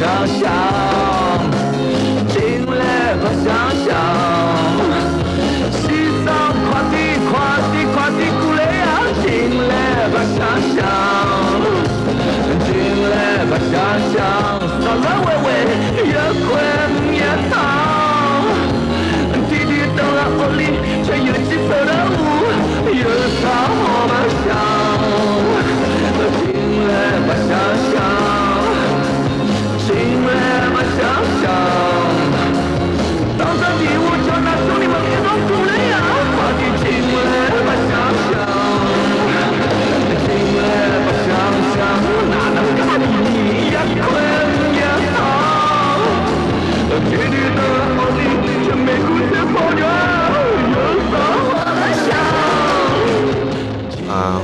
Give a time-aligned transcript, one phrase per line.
[0.00, 0.79] 想象，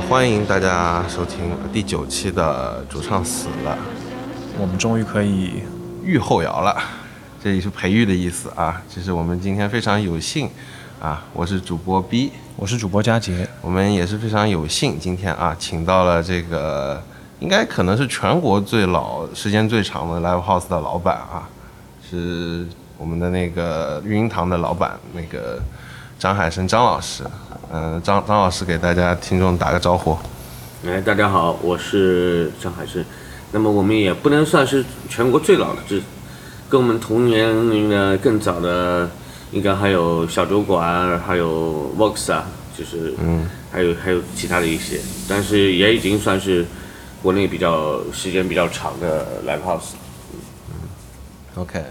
[0.09, 3.77] 欢迎大家收听第九期的主唱死了，
[4.57, 5.63] 我们终于可以
[6.01, 6.81] 育后摇了，
[7.43, 8.81] 这里是培育的意思啊。
[8.89, 10.49] 这是我们今天非常有幸
[11.01, 17.03] 啊，我是主播 B，我是主播佳杰，我们也是非常有幸今天啊，请到了这个
[17.41, 21.49] 应该可能是全国最老、时间最长的 live house 的老板啊，
[22.09, 22.65] 是
[22.97, 25.61] 我们的那个育婴堂的老板那个
[26.17, 27.25] 张海生张老师。
[27.69, 30.17] 嗯、张张老师给大家听众打个招呼。
[30.85, 33.03] 哎，大家好，我是张海生。
[33.51, 36.01] 那么我们也不能算是全国最老的，这
[36.69, 39.09] 跟我们同年龄的更早的，
[39.51, 42.45] 应该还有小酒馆，还有 Vox 啊，
[42.77, 46.65] 就是嗯，还有还有其他的一些，但是也已经算是
[47.21, 49.93] 国内比较时间比较长的 live house。
[50.69, 50.87] 嗯
[51.55, 51.83] OK，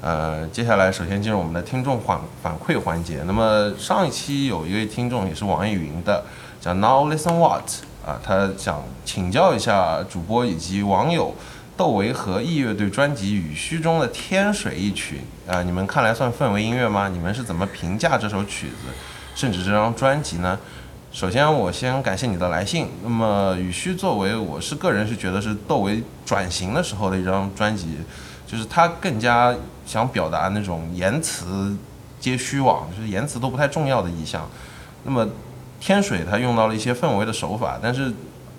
[0.00, 3.22] 呃，接下来首先进入我们的听众反反馈环节。
[3.26, 6.24] 那么上一期有一位听众也是网易云的，
[6.60, 7.64] 叫 Now Listen What
[8.04, 11.34] 啊，他想请教一下主播以及网友
[11.76, 17.08] 窦唯和 E 乐队专辑《雨虚》中的《天水》一曲啊，你们看来算氛围音乐吗？
[17.08, 18.88] 你们是怎么评价这首曲子，
[19.34, 20.58] 甚至这张专辑呢？
[21.10, 22.88] 首先，我先感谢你的来信。
[23.02, 27.96] 那么，《雨虚》作为我是个人是觉得是窦唯转型的时候的一张专辑，
[28.46, 31.76] 就是他更加想表达那种言辞
[32.20, 34.48] 皆虚妄，就是言辞都不太重要的意象。
[35.04, 35.28] 那么，
[35.80, 38.12] 天水他用到了一些氛围的手法，但是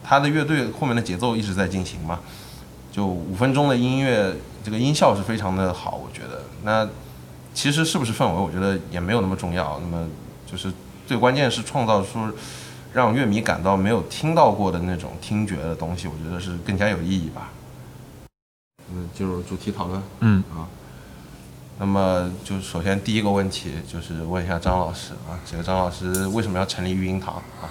[0.03, 2.19] 他的乐队后面的节奏一直在进行嘛，
[2.91, 4.33] 就五分钟的音乐，
[4.63, 6.43] 这个音效是非常的好，我觉得。
[6.63, 6.87] 那
[7.53, 9.79] 其实是不是氛围，我觉得也没有那么重要。
[9.81, 10.07] 那么
[10.45, 10.71] 就是
[11.05, 12.19] 最关键是创造出
[12.93, 17.49] 让乐迷感到没有听到过的那种听觉的东西，我觉得是更加有意义吧。
[18.93, 20.01] 嗯，进入主题讨论。
[20.21, 20.67] 嗯啊，
[21.79, 27.69] 那么就首先第一个问题就是问一下张老师啊，这个张老师为什么要成立育婴堂啊？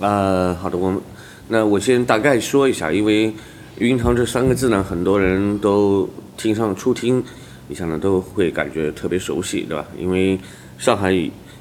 [0.00, 1.00] 呃，好的，我们
[1.48, 3.32] 那我先大概说一下，因为
[3.78, 7.22] “育婴堂”这三个字呢，很多人都听上初听，
[7.68, 9.84] 你想呢都会感觉特别熟悉，对吧？
[9.98, 10.38] 因为
[10.78, 11.12] 上海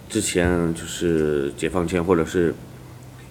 [0.08, 2.56] 之前就是解放前，或者是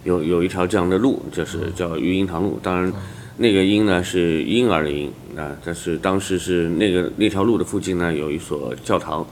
[0.05, 2.59] 有有一条这样的路，就是叫育婴堂路。
[2.63, 2.93] 当然，
[3.37, 9.25] 那个婴呢是婴儿的婴啊，但是当时是那个那条路的附近呢有一所教堂，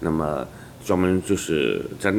[0.00, 0.44] 那么
[0.84, 2.12] 专门就是在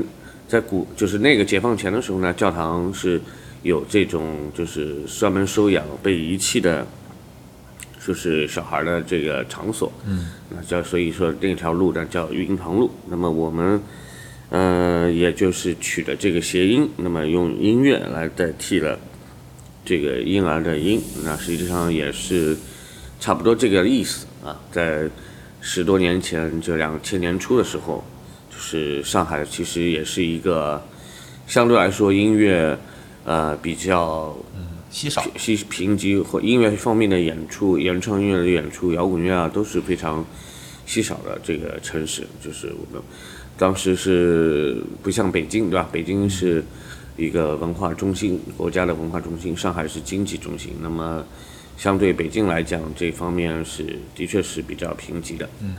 [0.48, 3.20] 在古就是那个解放前的时候呢，教堂是
[3.64, 6.88] 有这种就是专门收养被遗弃的，
[8.00, 9.92] 就是小孩的这个场所。
[10.06, 12.90] 嗯，那叫所以说那条路呢叫育婴堂路。
[13.10, 13.82] 那么我们
[14.52, 18.98] 呃也就是取的这个谐音，那么用音乐来代替了
[19.84, 22.56] 这个婴儿的婴，那实际上也是
[23.20, 24.60] 差不多这个意思啊。
[24.72, 25.10] 在
[25.62, 28.04] 十多年前，就两千年初的时候，
[28.50, 30.82] 就是上海其实也是一个
[31.46, 32.78] 相对来说音乐
[33.26, 34.38] 呃比较
[34.90, 35.24] 稀少。
[35.36, 40.26] 稀贫瘠或音乐方面的演出、原创音乐的演出、摇滚乐啊都是非常
[40.86, 42.26] 稀少的这个城市。
[42.42, 43.04] 就是我们
[43.58, 45.90] 当时是不像北京对吧？
[45.92, 46.64] 北京是
[47.18, 50.74] 一个文化中心，国家的文化中心；上海是经济中心。
[50.82, 51.26] 那么
[51.78, 55.48] 相对北京来讲，这方面是的确是比较贫瘠的。
[55.62, 55.76] 嗯。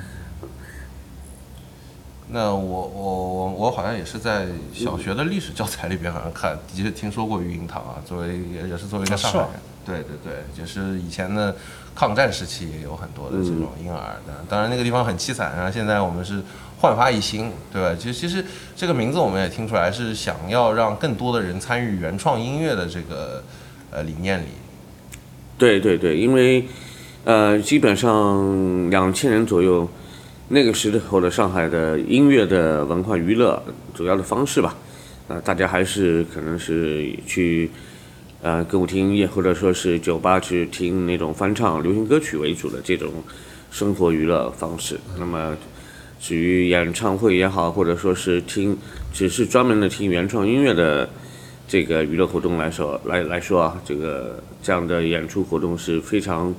[2.31, 9.49] 那我我我我好像也是在小学的历史教材里边好像看，的确听说过育婴堂啊，作为也也是作为一个上海人，
[9.87, 11.57] 对对对，就是以前的
[11.95, 16.43] 抗战时期也有很多的这种婴儿的，当然那个地方很凄惨，然后现在我们是
[16.79, 17.97] 焕发一新，对吧？
[17.99, 18.45] 其实其实
[18.77, 23.43] 这个名字我们也听出来是想要让更多的人参与原创音乐的这个
[23.91, 24.49] 呃理念里，
[25.59, 26.65] 对对对，因为
[27.25, 29.87] 呃，基本上两千年左右，
[30.49, 33.63] 那个时候的上海的音乐的文化娱乐
[33.93, 34.77] 主要的方式吧，
[35.27, 37.69] 啊、大家还是可能是去
[38.41, 43.13] 呃歌舞厅也或者说是酒吧去听那种翻唱流行歌曲为主的这种
[43.71, 44.99] 生活娱乐方式。
[45.19, 45.57] 那么
[46.21, 48.77] 至于演唱会也好，或者说是听
[49.13, 51.11] 只是专门的听原创音乐的
[51.69, 56.53] 这个娱乐活动来说来来说啊，这个这样的演出活动是非常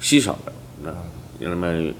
[0.00, 0.52] 稀少的。
[0.82, 0.90] 那
[1.38, 1.92] 那么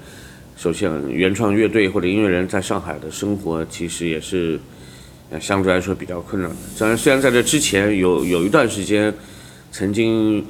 [0.57, 4.59] 首先，原创乐队或者音乐人在上海的生活其实也是，
[5.29, 6.57] 呃，相对来说比较困难的。
[6.75, 9.13] 虽然虽然在这之前有有一段时间，
[9.71, 10.43] 曾经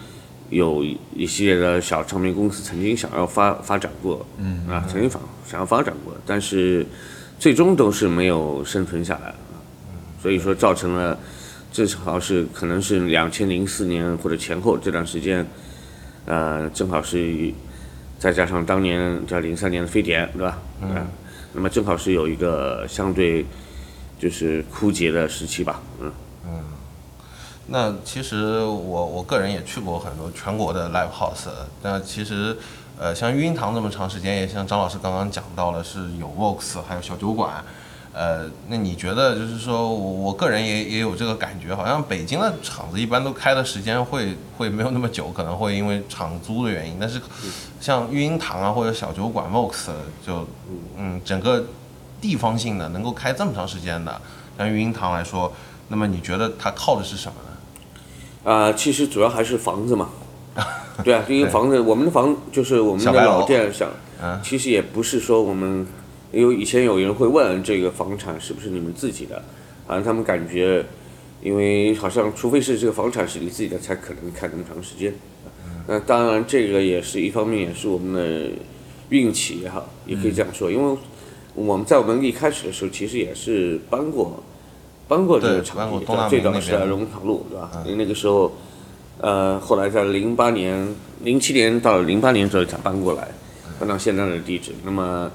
[0.50, 6.86] 有一系列的小唱片公司曾经想要发发展过，嗯啊，曾经发想要发展过，但是
[7.38, 9.36] 最终都是没有生存下来。
[10.22, 11.18] 所以说造成了，
[11.72, 15.46] 至少是可能是两千零四年或者前后这段时间，
[16.26, 17.54] 呃，正好是。
[18.20, 20.60] 再加上当年叫零三年的非典，对吧？
[20.82, 21.08] 嗯。
[21.54, 23.46] 那么正好是有一个相对
[24.20, 25.82] 就是枯竭的时期吧。
[26.02, 26.12] 嗯。
[26.46, 26.52] 嗯。
[27.68, 31.48] 那其实我我个人也去过很多全国的 live house，
[31.82, 32.58] 但其实
[33.00, 37.64] 呃像育婴堂这么长时间，也像张老师刚刚讲到了是有 vox，还有小酒馆。
[38.12, 46.98] 呃，那你觉得就是说，我我个人也也有这个感觉，好像北京的厂子一般都开的时间会会没有那么久，可能会因为场租的原因。
[47.00, 47.22] 但是
[47.80, 49.90] 像育婴堂啊或者小酒馆 Vox
[50.26, 50.48] 就
[50.98, 51.64] 嗯整个
[52.20, 54.20] 地方性的能够开这么长时间的，
[54.58, 55.54] 像育婴堂来说，
[55.90, 58.52] 那么你觉得它靠的是什么呢？
[58.52, 60.10] 啊，其实主要还是房子嘛。
[61.04, 63.88] 对啊，因为房子，我们的房就是我们的老店，想，
[64.44, 65.86] 其实也不是说我们。
[66.32, 69.44] 因为以前有人会问这个房产是不是你们自己的，
[69.88, 70.86] 好像他们感觉，
[71.42, 75.12] 因为好像除非是这个房产是你自己的，才可能开那么长时间。
[75.88, 78.52] 那当然这个也是一方面，也是我们的
[79.10, 80.70] 运气也好，也可以这样说。
[80.70, 80.98] 因为
[81.56, 84.44] 我们在我们一开始的时候，其实也是搬过，
[85.08, 87.72] 搬过这个场地，最早是在荣塘路，对吧？
[87.86, 88.52] 因为那个时候，
[89.18, 90.88] 呃，后来在零八年、
[91.24, 93.30] 零七年到零八年左右才搬过来，
[93.80, 94.74] 搬到现在的地址。
[94.86, 95.32] 那么。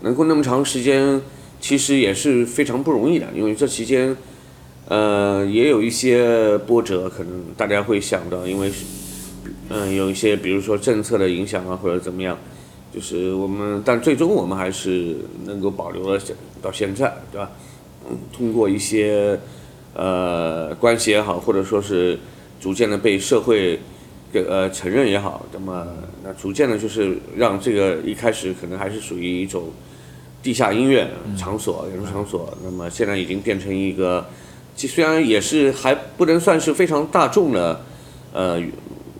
[0.00, 1.20] 能够那么长时间，
[1.60, 4.16] 其实也是非常不容易的，因为这期间，
[4.86, 8.84] 呃，也有一些波折，可能大家会想到，因为是，
[9.68, 12.38] 嗯，有一些比如说政策的影响啊，或者怎么样，
[12.94, 16.20] 就是我们，但最终我们还是能够保留了
[16.62, 17.50] 到现在，对吧？
[18.08, 19.38] 嗯，通过一些
[19.94, 22.18] 呃关系也好，或者说是
[22.60, 23.78] 逐渐的被社会。
[24.30, 25.86] 给呃承认也好，那么
[26.22, 29.70] 那逐渐的，就是让这个一开始可能还是属于一种
[30.42, 34.24] 地下音乐场所、演出场所，那么现在已经变成一个，
[34.76, 37.80] 其虽然也是还不能算是非常大众的
[38.32, 38.62] 呃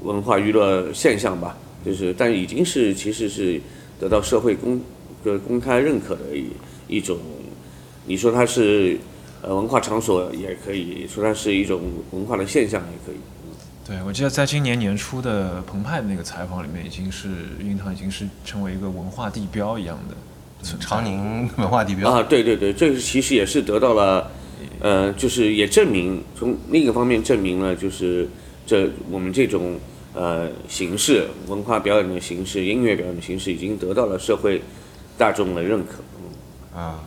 [0.03, 3.61] 文化娱乐现象吧，就是但已经是其实是
[3.99, 4.81] 得到社会公
[5.25, 6.47] 的公开认可的一
[6.87, 7.19] 一种，
[8.07, 8.97] 你说它是
[9.43, 11.81] 呃文化场所也可以说它是一种
[12.13, 13.17] 文化的现象也可以。
[13.85, 17.29] 对，我记得在今年年初的澎湃的那个采访里面，已经是
[17.59, 20.15] 玉堂已经是成为一个文化地标一样的，
[20.81, 24.31] 长宁文化地标啊，对对对，这个其实也是得到了，
[24.81, 28.29] 呃，就是也证明从另一个方面证明了，就是
[28.67, 29.79] 这我们这种
[30.15, 34.61] 呃形式文化表演的形式、音乐表演的形式，已经得到了社会
[35.17, 37.01] 大众的认可，啊。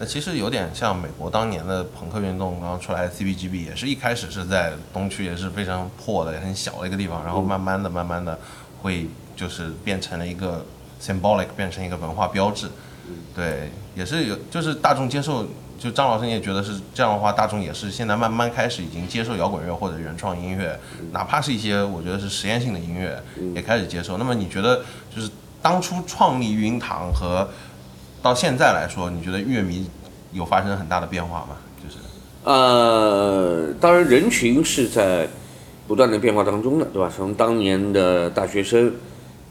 [0.00, 8.38] 那其实有点像美国当年的朋克运动刚刚出来的 CBGB，也是一开始是在东区，也是非常破的、很小的一个地方，然后慢慢的、慢慢的
[8.80, 10.64] 会就是变成了一个
[11.02, 12.68] symbolic，变成一个文化标志。
[13.34, 15.46] 对，也是有，就是大众接受，
[15.78, 20.78] 就张老师你也觉得是这样的话，大众也是现在慢慢开始已经接受摇滚乐或者原创音乐，
[21.12, 23.22] 哪怕是一些我觉得是实验性的音乐，
[23.54, 24.18] 也开始接受。
[24.18, 24.82] 那么你觉得
[25.14, 25.30] 就是
[25.62, 27.48] 当初创立育音堂和
[28.22, 29.88] 到现在来说，你觉得乐迷
[30.32, 31.56] 有发生很大的变化吗？
[31.82, 31.98] 就是，
[32.44, 35.28] 呃，当然人群是在
[35.86, 37.10] 不断的变化当中的，对吧？
[37.14, 38.92] 从当年的大学生，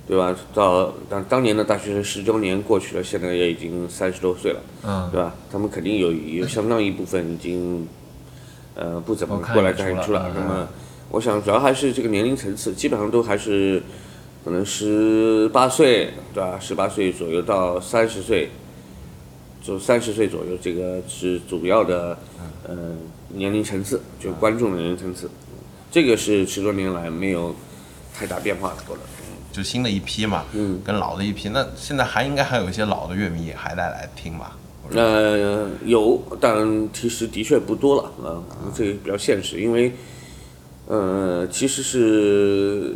[0.07, 0.35] 对吧？
[0.53, 5.35] 到当当年的大学生十周年过去了，现在也已经三十多岁了，嗯，对吧？
[5.51, 7.87] 他们肯定有有相当一部分已经，
[8.75, 10.31] 呃，不怎么过来看演出了。
[10.33, 10.67] 那么，
[11.11, 13.83] 我想主要还是这个年龄层次，基本上都还是。
[14.45, 16.57] 可能十八岁，对吧？
[16.57, 18.49] 十八岁左右到三十岁，
[19.61, 22.17] 就三十岁左右，这个是主要的，
[22.65, 22.95] 呃，
[23.27, 25.29] 年龄层次，就观众的年龄层次，
[25.91, 27.53] 这个是十多年来没有
[28.15, 29.01] 太大变化的，过了。
[29.57, 34.55] 就新的一批嘛，嗯，跟老的一批，那现在还应该还有一些老的乐迷还在来听吧？
[34.91, 38.43] 呃，有，但其实的确不多了，啊，
[38.75, 39.91] 这个比较现实，因为，
[40.87, 42.93] 呃，其实是。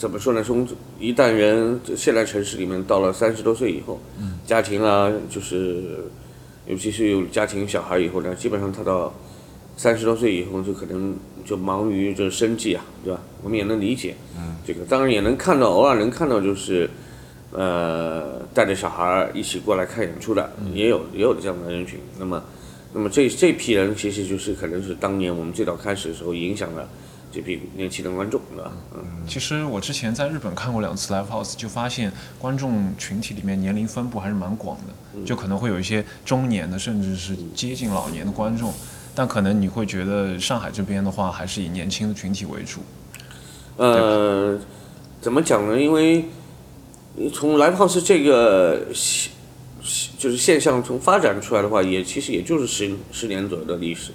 [0.00, 0.42] 怎么说呢？
[0.42, 0.66] 从
[0.98, 4.00] 一旦人现在城市里面到了三十多岁以后，
[4.46, 6.02] 家庭啊，就是
[6.66, 9.12] 尤其是有家庭小孩以后呢，基本上他到
[9.80, 13.18] 三十多岁以后就可能就忙于这生计啊，对吧？
[13.42, 16.90] 我们也能理解，嗯，这个当然也能看到，偶尔能看到就是，
[17.50, 21.98] 呃，带着小孩一起过来看演出的，也有也有这样的人群。
[22.18, 22.44] 那么，
[22.92, 26.86] 那么这这批人其实就是可能是当年我们最早开始的时候影响了
[27.32, 28.70] 这批年轻的观众，对吧？
[28.94, 38.74] 嗯，其实我之前在日本看过两次 live house，就发现观众群体里面年龄分布还是蛮广的，就可能会有一些中年的，甚至是接近老年的观众。
[39.14, 42.80] 但可能你会觉得上海这边的话，还是以年轻的群体为主。
[43.76, 44.58] 呃，
[45.20, 45.80] 怎么讲呢？
[45.80, 46.24] 因为
[47.16, 49.32] 你从 live house 这个现
[50.18, 54.12] 就是现象从发展出来的话，也其实也就是十十年左右的历史。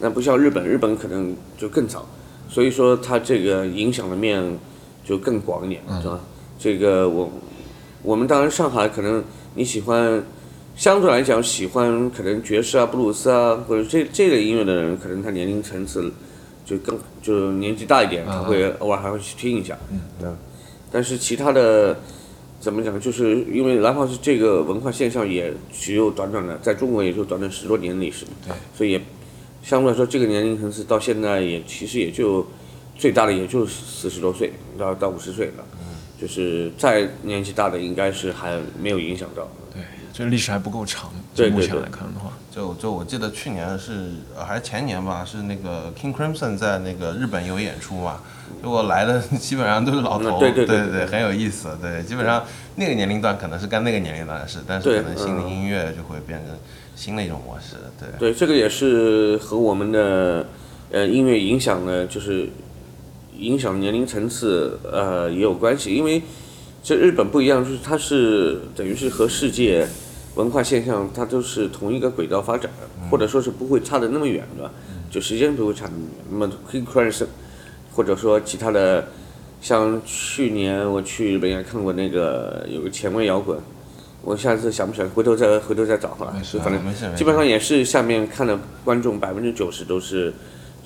[0.00, 2.06] 那不像日本，日本可能就更早，
[2.48, 4.58] 所以说它这个影响的面
[5.04, 6.20] 就更广一点，是吧？
[6.58, 7.30] 这个我
[8.02, 9.22] 我们当然上海可能
[9.54, 10.22] 你喜欢。
[10.78, 16.08] 相对来讲，喜欢可能爵士啊、布鲁斯啊，或者这这类音乐的人，可能他年龄层次
[16.64, 19.76] 就更就年纪大一点，他会偶尔还会去听一下。
[19.90, 20.30] 嗯，对。
[20.92, 21.98] 但是其他的
[22.60, 28.24] 怎么讲，就是因为蓝 house 这个文化现象也只有短短的，在中国也就短短十多年历史。
[28.46, 28.54] 对。
[28.72, 29.00] 所以也
[29.64, 32.46] 相对来说，这个年龄层次到现在也其实也就
[32.96, 35.64] 最大的也就四十多岁到到五十岁了。
[35.80, 35.96] 嗯。
[36.20, 39.42] 就是再年纪大的，应该是还没有影响到。
[40.18, 40.24] 对。
[40.24, 48.20] 这历史还不够长，就目前来看的话，就就我记得去年是呃还是前年吧，是那个 King Crimson 在那个日本有演出嘛，
[48.60, 52.44] 结果来的基本上都是老头，对对对对，很有意思，对，基本上
[52.74, 56.58] 那个年龄段可能是干那个年龄段的事，但是可能新的音乐就会变成
[56.96, 58.08] 新的一种模式，对。
[58.18, 60.44] 对，这个也是和我们的
[60.90, 62.48] 呃音乐影响呢，就是
[63.36, 66.20] 影响年龄层次呃也有关系，因为
[66.82, 69.86] 这日本不一样，就是它是等于是和世界。
[70.38, 74.70] 文化现象它都是同一个轨道发展的，或者说是不会差的那么远，对吧？
[75.10, 76.24] 就时间不会差那么远。
[76.30, 77.26] 那么 King Crimson，
[77.92, 79.08] 或者说其他的，
[79.60, 83.58] 像去年我去日本也看过那个有个前卫摇滚，
[84.22, 90.32] 我下次想不起来，回头再回头再找好反正基本上也是下面看的观众百分之九十都是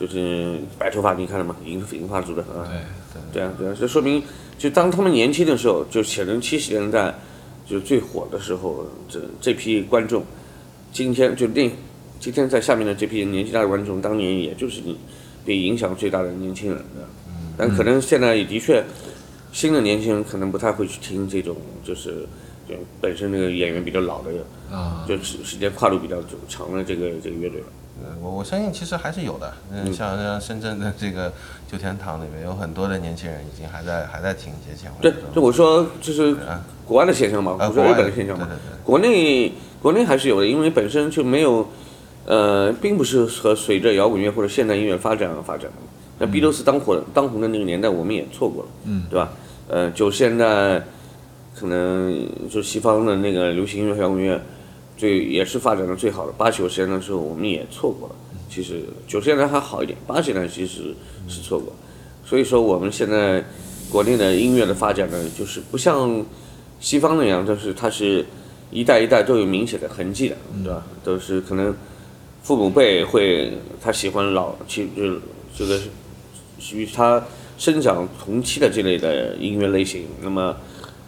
[0.01, 1.55] 就是白头发，你看了吗？
[1.67, 2.65] 银银发族的啊。
[2.73, 4.23] 对对啊对啊，这说明
[4.57, 7.15] 就当他们年轻的时候，就写成七十年代。
[7.73, 10.23] 就最火的时候，这这批观众，
[10.93, 11.73] 今天就那，
[12.21, 14.99] 今天在下面的这批年纪大的观众，当年也就是你
[15.43, 17.09] 被影响最大的年轻人的，
[17.57, 18.85] 但可能现在也的确，
[19.53, 22.27] 新的年轻人可能不太会去听这种，就是
[22.69, 24.31] 就本身这个演员比较老的，
[24.71, 27.67] 啊，就时时间跨度比较久长的这个这个乐队了。
[28.05, 31.33] 嗯，我我相信其实还是有的，嗯，像像深圳的这个
[31.73, 34.97] 旧天堂里面有很多的年轻人已经还在还在听一些前卫。
[35.01, 36.37] 对，就我说就是
[36.85, 38.47] 国外的现象嘛，啊，不是日本的现象嘛，
[38.85, 39.51] 国内
[39.81, 41.67] 国内还是有的，因为本身就没有，
[42.27, 45.77] 呃，并不是和随着摇滚乐或者现代音乐发展而发展的。
[46.19, 49.33] 那 Beatles 当火当红的那个年代，我们也错过了，嗯，对吧？
[49.69, 50.85] 呃，就现在
[51.59, 54.39] 可能就西方的那个流行音乐、摇滚乐。
[54.95, 58.15] 最也是发展的最好的八九十年代的时候，我们也错过了。
[58.55, 60.95] 其实九十年代还好一点，八十年代其实
[61.27, 61.73] 是错过。
[62.23, 63.43] 所以说我们现在
[63.91, 66.23] 国内的音乐的发展呢，就是不像
[66.79, 68.27] 西方那样，就是它是
[68.71, 70.85] 一代一代都有明显的痕迹的，对吧？
[71.03, 71.75] 都是可能
[72.43, 75.19] 父母辈会他喜欢老，其就
[75.57, 75.81] 这个
[76.75, 77.25] 与他
[77.57, 80.55] 生长同期的这类的音乐类型，那么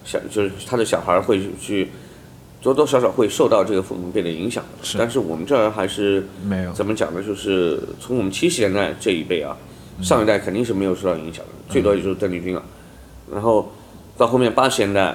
[0.02, 1.88] 小就是他的小孩会去。
[2.64, 4.64] 多多少少会受到这个父母辈的影响，
[4.96, 7.22] 但是我们这儿还是没有怎么讲呢？
[7.22, 9.54] 就是从我们七十年代这一辈啊，
[10.02, 12.62] 上一代肯定是没有受到影响的，最多也就是邓丽君了。
[13.30, 13.70] 然后
[14.16, 15.14] 到后面八十年代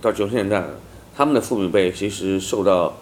[0.00, 0.64] 到九十年代，
[1.16, 2.92] 他们的父母辈其实受到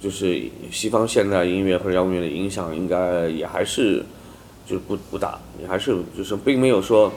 [0.00, 0.40] 就是
[0.70, 4.04] 西方现代音乐或者摇滚乐的影响，应该也还是
[4.64, 7.12] 就是不不大，也还是就是并没有说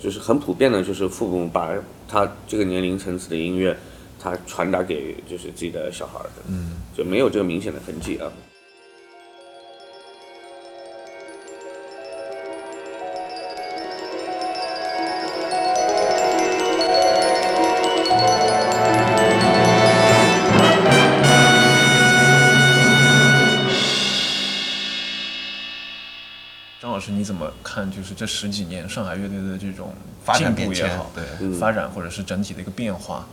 [0.00, 1.70] 就是很普遍的，就是父母把
[2.08, 3.78] 他这个年龄层次的音乐。
[4.22, 8.30] 他传达给就是自己的小孩的，嗯，就没有这个明显的痕迹啊。
[26.80, 27.90] 张老师，你怎么看？
[27.90, 29.92] 就是这十几年上海乐队的这种
[30.24, 33.26] 发展进步也好，对发展或者是整体的一个变化。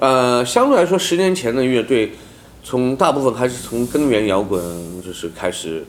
[0.00, 2.12] 呃，相对来说，十年前的乐队，
[2.64, 4.58] 从大部分还是从根源摇滚
[5.02, 5.84] 就是开始，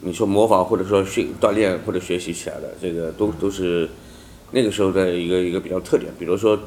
[0.00, 3.88] 你说模仿或者说训锻炼或者学习起来的，这个都都是
[4.50, 6.12] 那个时候的一个一个比较特点。
[6.18, 6.58] 比如说，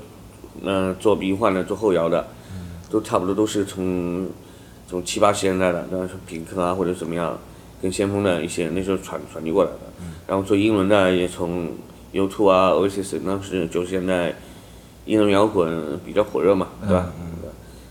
[0.64, 2.26] 嗯，做迷幻的、做后摇的，
[2.90, 4.30] 都差不多都是从
[4.88, 7.38] 从七八十年代的，那是品克啊或者怎么样，
[7.82, 9.80] 跟先锋的一些那时候传传递过来的，
[10.28, 11.74] 然后做英文的也从
[12.14, 14.36] U2 啊 Oasis 当时九十年代
[15.10, 17.12] 英伦摇滚比较火热嘛，对吧？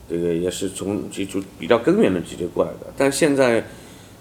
[0.09, 3.63] 这个也是从基础比较根源的直接过来的，但现在，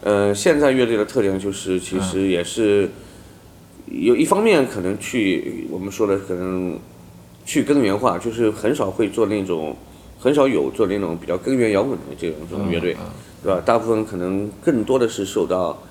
[0.01, 2.89] 呃，现在乐队的特点就是其实也是
[3.86, 6.77] 有一方面可能去我们说的可能
[7.46, 9.77] 去根源化，就是很少会做那种
[10.20, 12.98] 很少有做那种比较根源摇滚的这种这种乐队，
[13.44, 13.62] 对吧？
[13.63, 15.82] 大部分可能更多的是受到，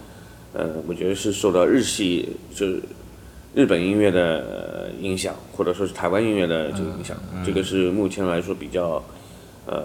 [0.52, 2.82] 呃，我觉得是受到日系就是
[3.56, 9.02] 日本音乐的影响，或者说是台湾音乐的这个影响，这个是目前来说比较。
[9.68, 9.82] 呃，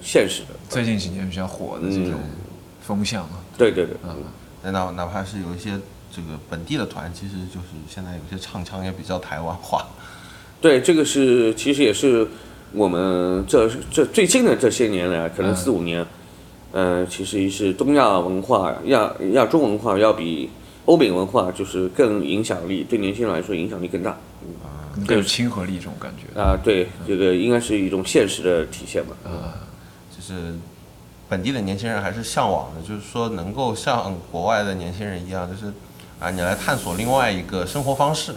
[0.00, 2.20] 现实的，最近几年比较火的这种
[2.80, 5.70] 风向嘛，对对对，嗯，哪哪怕是有一些
[6.12, 9.84] 这个本地的团，其实就是现在有些唱腔也比较台湾化。
[10.60, 12.24] 对，这个是其实也是
[12.70, 16.06] 我们这这最近的这些年来，可能四五年，
[16.70, 20.48] 嗯，其实也是东亚文化、亚亚洲文化要比
[20.88, 24.16] 欧美文化就是更影响力，对年轻人来说影响力更大。
[25.06, 29.14] 更有亲和力这种感觉啊，对，这个应该是一种现实的体现吧。
[29.22, 29.68] 啊，
[30.10, 30.54] 就是
[31.28, 35.72] 本地的年轻人还是向往的，就是说能够像国外的年轻人一样，就是
[36.18, 38.34] 啊，你来探索另外一个生活方式。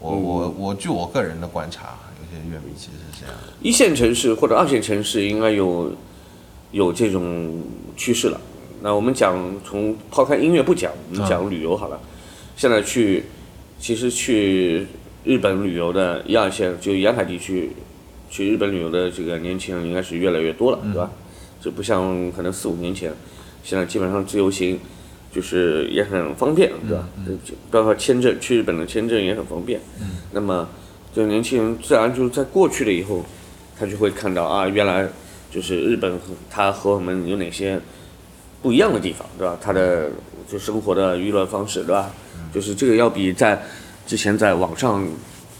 [0.00, 3.52] 我我我，据我个人的观察，有些乐迷其实是这样的。
[3.60, 5.92] 一线城市或者二线城市应该有
[6.72, 7.62] 有这种
[7.96, 8.40] 趋势了。
[8.84, 11.98] 那我们讲从抛开音乐不讲，我们讲旅游好了。
[12.54, 13.24] 现在去，
[13.80, 14.86] 其实去。
[15.24, 17.70] 日本旅游的一二线，就沿海地区，
[18.28, 21.10] 去日本旅游的这个年轻人应该是越来越多了，对吧？
[21.62, 23.10] 这不像可能四五年前，
[23.62, 24.78] 现在基本上自由行，
[25.32, 27.08] 就是也很方便，对吧？
[27.70, 29.80] 包括签证，去日本的签证也很方便。
[30.32, 30.68] 那么，
[31.14, 33.24] 这年轻人自然就在过去了以后，
[33.78, 35.08] 他就会看到啊，原来
[35.50, 37.80] 就是日本，他和我们有哪些
[38.64, 39.58] 不一样的地方，对吧？
[39.60, 40.08] 他的
[40.50, 42.10] 就生活的娱乐方式，对吧？
[42.50, 43.62] 就是这个要比在
[44.06, 45.06] 之前在网上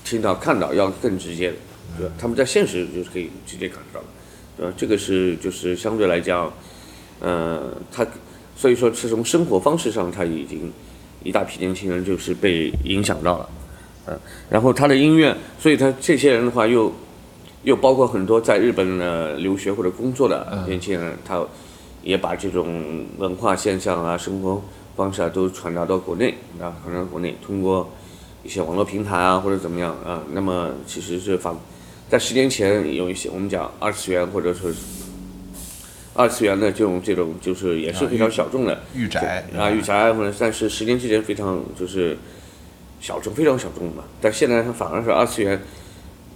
[0.07, 1.57] 听到看到要更直接的，
[1.99, 2.15] 对吧？
[2.19, 4.05] 他们在现实就是可以直接感受到，
[4.57, 4.73] 对吧？
[4.75, 6.51] 这个是就是相对来讲，
[7.21, 7.63] 呃，
[7.93, 8.07] 他
[8.57, 10.73] 所以说是从生活方式上他已经
[11.23, 13.49] 一大批年轻人就是被影响到了，
[14.07, 16.91] 嗯，然后他的音乐，所以他这些人的话又
[17.65, 21.45] 又包括很多在日本的留学或者工作的年轻人，他
[22.05, 24.63] 也把这种文化现象啊、生活
[24.95, 27.91] 方式啊都传达到国内啊，传到国内通过。
[28.45, 30.23] 一些网络平台啊，或者怎么样啊？
[30.33, 31.57] 那么其实是反，
[32.11, 34.77] 在十年前有一些我们讲二次元或者说是
[36.13, 42.19] 二次元的这种这种，就是也是非常小众的御宅啊，御宅或者但是十年之前非常就是
[43.01, 44.05] 小众，非常小众嘛。
[44.21, 45.59] 但现在它反而是二次元，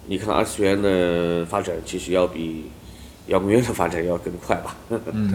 [0.06, 2.70] 你看二次元的发展其实要比
[3.28, 4.76] 摇滚乐的发展要更快吧？
[5.12, 5.32] 嗯，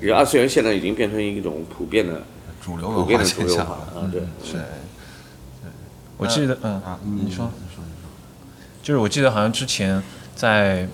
[0.00, 2.22] 因为二次元现在已经变成一种普遍的
[2.62, 4.56] 主流普遍的主流化啊，对，是。
[6.16, 6.80] 我记得，嗯，
[7.24, 7.82] 你说，你说，
[8.82, 10.02] 就是我记得好像之前
[10.34, 10.86] 在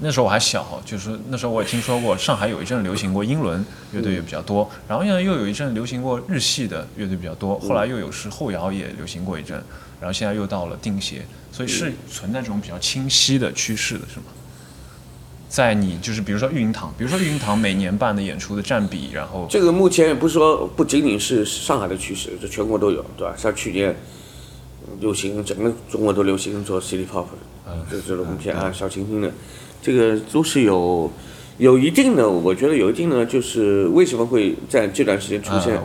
[0.00, 9.62] 那时候我还小，就是那时候我也听说过上海有一阵流行过英伦乐队也比较多，然后现在又有一阵流行过日系的乐队比较多，后来又有是后摇也流行过一阵，
[10.00, 14.24] 然后现在又到了定鞋，所以是存在这种比较清晰的趋势的，是吗？
[15.50, 23.34] 在你就是比如说育婴堂，比如说育婴堂每年办的演出的占比，然后这个目前也不是说不仅仅是上海的趋势，这全国都有，对吧？
[23.36, 23.94] 像去年。
[24.98, 27.24] 流行整个中国都流行做 city pop，
[27.88, 29.30] 这这种片啊小清新的，
[29.80, 31.10] 这个都是有
[31.58, 35.78] 有一定的，我觉得有一定的，就是为什么会在这段时间出现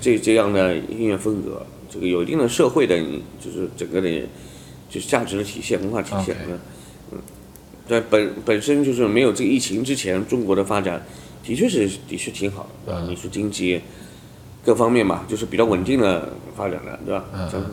[0.00, 2.96] 这这样的音乐风格，这个有一定的社会的，
[3.42, 4.08] 就是整个的，
[4.88, 6.36] 就是价值的体现、文化体现。
[6.48, 6.58] 嗯，
[7.88, 11.04] 在本本身就是没有这个疫情之前，中国的发展
[11.42, 13.80] 的确是的确挺好的，你说经济
[14.64, 17.24] 各方面嘛，就是比较稳定的发展了，对吧？
[17.34, 17.64] 嗯。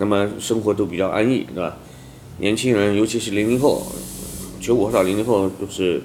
[0.00, 1.76] 那么生活都比较安逸，对吧？
[2.38, 3.82] 年轻人，尤其是零零后，
[4.60, 6.00] 九五后到零零后就是，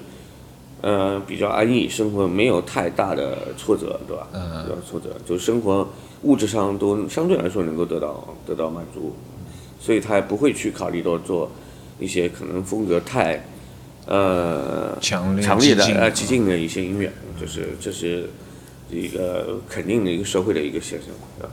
[0.82, 4.28] 呃，比较安逸，生活没有太大的挫折，对吧？
[4.32, 4.66] 嗯。
[4.86, 5.88] 挫折，就生活
[6.22, 9.14] 物质上都相对来说能够得到得到满足，
[9.80, 11.50] 所以他也不会去考虑到做
[12.00, 13.42] 一些可能风格太，
[14.06, 18.28] 呃，强烈的呃激进的一些音乐，就是这是
[18.90, 21.50] 一个肯定的一个社会的一个现象，对吧？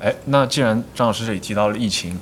[0.00, 2.18] 哎，那既然张老师这里提到了疫情，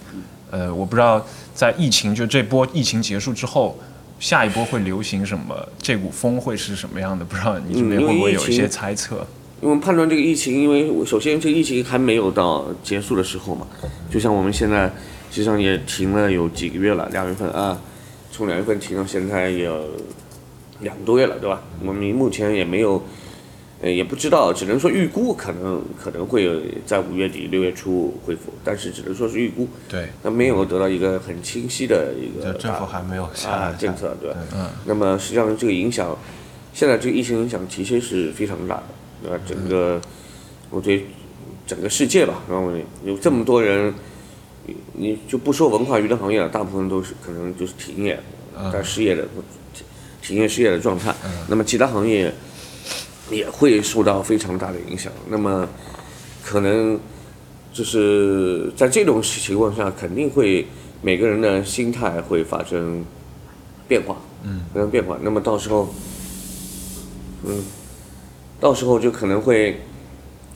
[0.50, 3.76] 呃，我不知道在疫情就这波疫情结束之后，
[4.20, 5.68] 下一波会流行什么？
[5.78, 7.24] 这股风会是什么样的？
[7.24, 9.26] 不知道你这边会不会有一些猜测？
[9.60, 13.66] 因为判断这个疫情，因为首先这个疫情还没有到结束的时候嘛，
[14.08, 14.86] 就像我们现在
[15.30, 17.76] 实际上也停了有几个月了，两月份啊，
[18.34, 19.90] 从两月份停到现在有
[20.80, 21.62] 两个多月了，对吧？
[21.84, 23.00] 我们目前也没有
[23.80, 34.36] 呃，也不知道，只能说预估可能可能会有在五月底六月初恢复，但是只能说是预估，对，那没有得到一个很清晰的一个政府还没有下政策，对吧？
[34.52, 36.18] 嗯，那么实际上这个影响，
[36.72, 38.82] 现在这个疫情影响其实是非常大的，
[39.22, 39.38] 对吧？
[39.46, 40.00] 整个，
[40.70, 41.04] 我觉得
[41.68, 42.72] 整个世界吧，然后
[43.04, 43.94] 有这么多人，
[44.66, 48.18] 你你就不说文化娱乐行业了，大部分都是可能就是停业，
[48.72, 49.22] 在失业的
[49.72, 49.86] 停
[50.22, 51.14] 停业失业的状态。
[51.48, 52.32] 那么其他行业
[53.30, 55.12] 也会受到非常大的影响。
[55.28, 55.68] 那么
[56.42, 56.98] 可能
[57.72, 60.66] 就是在这种情况下，肯定会
[61.02, 63.04] 每个人的心态会发生
[63.86, 65.18] 变化，嗯，发生变化。
[65.20, 65.92] 那么到时候，
[67.44, 67.62] 嗯，
[68.60, 69.80] 到时候就可能会，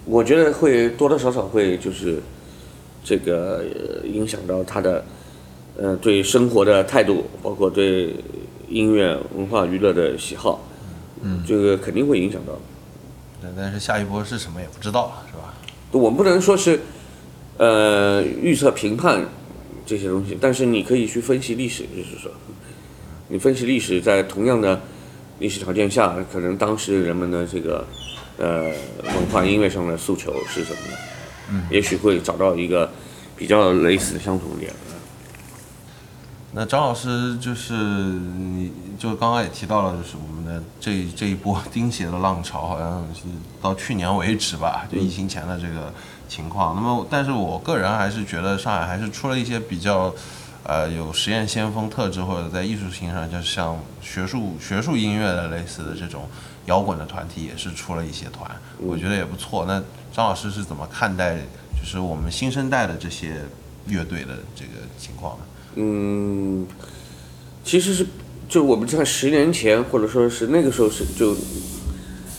[0.07, 2.23] 我觉得会多多少少会就是
[3.09, 3.65] 这个、
[4.03, 5.03] 呃影响到他的
[5.79, 8.15] 呃对生活的态度，包括对
[8.69, 10.61] 音乐文化娱乐的喜好，
[11.23, 12.53] 嗯，这个肯定会影响到。
[13.41, 15.55] 但但是下一波是什么也不知道，是吧？
[15.93, 16.81] 我们不能说是，
[17.57, 19.25] 呃，预测评判
[19.87, 22.31] 这些东西，但是你可以去分析历史，就是说，
[23.29, 24.79] 你分析历史，在同样的
[25.39, 27.87] 历史条件下，可能当时人们的这个
[28.37, 28.65] 呃
[29.05, 30.99] 文化音乐上的诉求是什么的，
[31.51, 32.91] 嗯，也许会找到一个
[33.37, 34.73] 比较类似的相同点。
[36.53, 43.23] 那张老师就是你，就刚刚也提到了，就是我们的这这一波钉鞋的浪潮，好像是
[43.61, 45.93] 到去年为止吧，就疫情前的这个
[46.27, 46.75] 情况。
[46.75, 50.13] 那么，但是我个人还是觉得上海还是出了一些比较，
[50.69, 56.29] 呃，有实验先锋特质，或者在艺术性上，就是像学术学术音乐的类似的这种
[56.67, 59.65] 摇滚的团体，也是出了一些团，我觉得也不错。
[59.67, 61.39] 那张老师是怎么看待，
[61.75, 63.41] 就是我们新生代的这些
[63.87, 65.45] 乐队的这个情况呢？
[65.77, 66.67] 嗯，
[67.65, 68.07] 其实是
[68.47, 71.35] 就我们在十年前，或者说是那个时候是就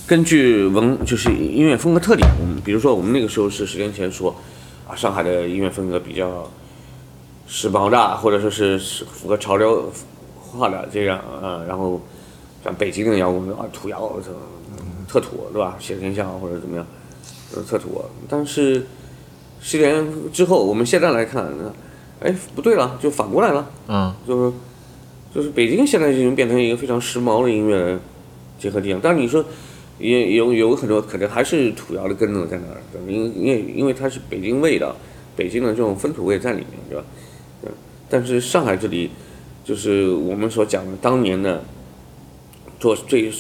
[0.06, 4.36] 根据文就是音乐风格特点，我们比如说我们那个时候是十年前说
[4.88, 6.48] 啊，上海的音乐风格比较
[7.52, 9.92] 时髦的，或者说是是符合潮流
[10.40, 12.00] 化的这样啊，然后
[12.64, 14.32] 像北京的摇滚啊，土摇这
[15.12, 15.76] 特土对吧？
[15.80, 16.86] 写天下或者怎么样，
[17.56, 18.06] 呃，特土。
[18.30, 18.86] 但是
[19.60, 21.52] 十年之后，我们现在来看，
[22.20, 23.68] 哎，不对了，就反过来了。
[23.88, 24.54] 嗯，就是
[25.34, 27.98] 就是北京现在已经变成一个非常时髦的音乐
[28.60, 29.44] 结合地方，但是你说
[29.98, 34.96] 也有有很多可能还是土窑的根子在那儿，对因为因为因为它是北京味的，
[35.36, 37.04] 北京的这种风土味在里面，对吧？
[38.10, 39.10] 但是上海这里
[39.64, 41.64] 就是我们所讲的当年的
[42.80, 43.32] 做最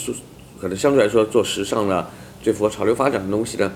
[0.60, 2.08] 可能相对来说做时尚的、
[2.41, 3.71] 最符合潮流发展的东西呢，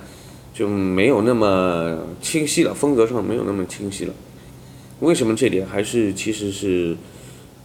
[0.53, 4.13] 就没有那么清晰了，风格上没有那么清晰了。
[4.99, 6.95] 为什么这点还是其实是，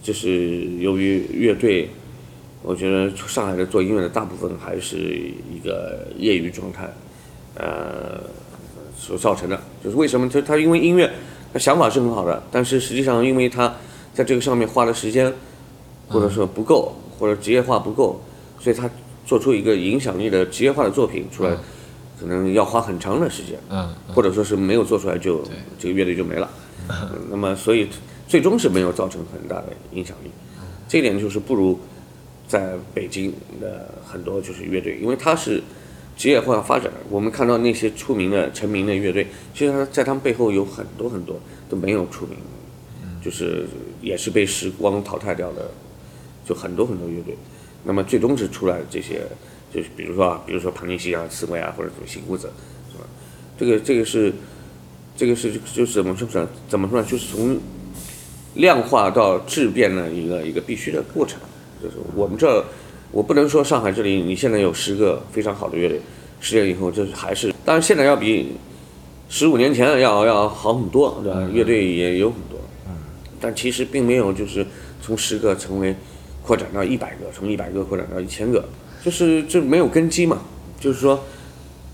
[0.03, 1.91] 就是由于乐队，
[2.63, 4.97] 我觉得上海的做音乐的大部分还是
[5.53, 6.89] 一个业余状态，
[7.55, 8.21] 呃，
[8.97, 9.61] 所造成的。
[9.85, 10.29] 就是为什么？
[10.29, 11.13] 就他因为音乐，
[11.59, 13.75] 他想法是很好的，但是实际上因为他
[14.15, 15.33] 在这个上面花的时间，
[16.09, 18.21] 或者说不够，或者职业化不够，
[18.61, 18.89] 所以他
[19.27, 21.51] 做出一个影响力的职业化的作品出来，
[22.21, 23.59] 可能要花很长的时间。
[23.71, 25.43] 嗯，或者说是没有做出来就
[25.81, 26.49] 这个乐队就没了。
[26.89, 27.89] 嗯 那么所以
[28.29, 30.31] 最终是没有造成很大的影响力，
[30.87, 31.77] 这一点就是不如
[32.47, 35.61] 在北京的很多就是乐队，因为它是
[36.19, 36.93] 职业化发展。
[37.09, 42.37] 我们看到那些出名的、成名的乐队，其实它在他们背后有很多很多都没有出名，
[43.25, 43.67] 就是
[44.03, 45.71] 也是被时光淘汰掉的，
[46.45, 47.37] 就很多很多乐队。
[47.85, 49.23] 那么最终是出来这些，
[49.73, 52.51] 就是比如说啊，比如说庞尼西啊、刺猬啊，或者什么新裤子，
[52.93, 53.05] 是吧？
[53.57, 54.33] 这个这个是，
[55.17, 56.49] 这个是就是怎么说呢？
[56.69, 57.07] 怎么说呢？
[57.09, 57.57] 就是从
[58.55, 61.39] 量化到质变的一个一个必须的过程。
[61.81, 62.65] 就是我们这，
[63.11, 66.01] 我不能说上海这里你现在有十个非常好的乐队，
[66.41, 68.53] 十年以后这还是，当然现在要比
[69.29, 71.49] 十五年前要要好很多，对吧？
[71.53, 72.59] 乐队也有很多，
[73.41, 74.67] 但其实并没有就是
[75.01, 75.95] 从十个成为
[76.43, 78.65] 扩展到一百个，从一百个扩展到一千个，
[79.05, 80.43] 就是这没有根基嘛，
[80.81, 81.23] 就是说。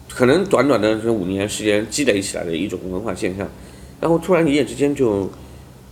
[0.07, 3.49] 可能短短的这五年时间积累起来的一种文化现象，
[4.01, 5.29] 然后突然一夜之间就，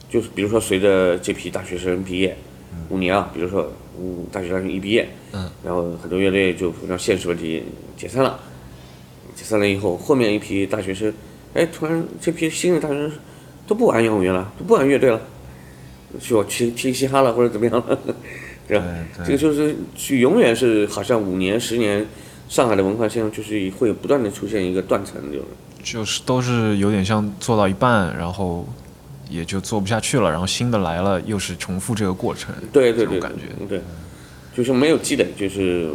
[0.08, 2.36] 就是比如说随着这批大学生毕业，
[2.88, 7.62] 五年啊，比如说嗯大学生一毕业，嗯，然后很多乐队就让现实问题
[7.96, 8.38] 解散了，
[9.34, 11.12] 解散了以后，后面一批大学生，
[11.54, 13.12] 哎，突然这批新的大学生
[13.66, 15.20] 都不玩摇滚乐了，都不玩乐队了，
[16.20, 17.98] 去我听听嘻哈了或者怎么样了，
[18.68, 18.84] 对吧？
[19.18, 22.06] 对这个就是去永远是好像五年十年。
[22.48, 25.44] 上海的文化现象就是会不断的出现一个断层，就是
[25.82, 28.68] 就是都是有点像做到一半，然后
[29.32, 32.54] 也就做不下去了，然后新的来了，又是重复这个过程。
[32.72, 33.66] 对对对，这种感觉。
[33.66, 33.80] 对，
[34.54, 35.90] 就是没有积累，就是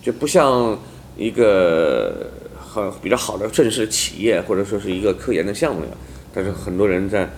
[0.00, 0.78] 就不像
[1.16, 5.90] 一个好比较好的正式企业，或者说是一个科研的项目呀。
[6.32, 7.28] 但是很多人在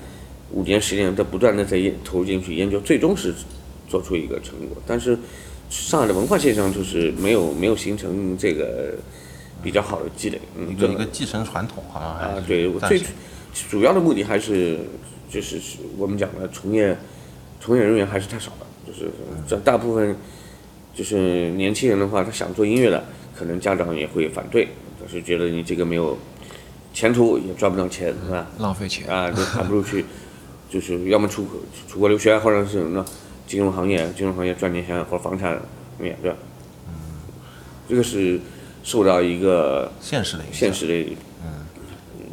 [0.50, 3.32] 五年、十年都不断的在投入进去研究，最终是
[3.88, 4.76] 做出一个成果。
[4.86, 5.18] 但是
[5.70, 8.94] 上海的文化现象就是没有没有形成这个
[9.62, 10.38] 比较好的积累，
[10.70, 13.00] 一个一个继承传统好像还是，啊对，我最
[13.70, 14.78] 主要的目的还是
[15.32, 16.96] 就是是我们讲的从业
[17.58, 19.10] 从业人员还是太少了，就是
[19.48, 20.14] 这大部分
[20.94, 23.02] 就是年轻人的话，他想做音乐的，
[23.34, 24.68] 可能家长也会反对，
[25.00, 26.18] 就是觉得你这个没有
[26.92, 28.46] 前途，也赚不到钱，是吧？
[28.58, 29.08] 浪费钱。
[29.08, 30.04] 啊，就 还不如去，
[30.68, 33.04] 就是要么出国出国留学，或者是什么呢？
[33.46, 35.52] 金融行业，金融行业赚点钱，或者房产
[36.00, 36.36] 业，对吧？
[36.88, 36.92] 嗯
[37.88, 38.40] 这个是
[38.82, 40.58] 受到一个现实的影响。
[40.58, 41.66] 现实的嗯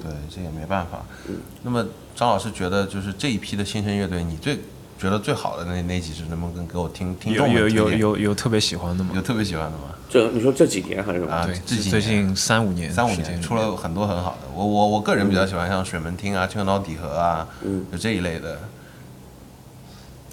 [0.01, 1.05] 对，这也没办法。
[1.27, 1.85] 嗯那么
[2.19, 4.57] 张老师觉得，就是这一批的新生乐队，你最
[4.99, 9.11] 觉得最好的那那几支，能不能跟给我听听有众们有有有有特别喜欢的吗？
[9.15, 9.95] 有特别喜欢的吗？
[10.09, 11.31] 这你说这几年还是什么？
[11.31, 14.49] 啊，对，这几最近三五年三五年出了很多很好的。
[14.53, 18.59] 我我我个人比较喜欢像水门町啊、青岛底河啊，嗯就这一类的。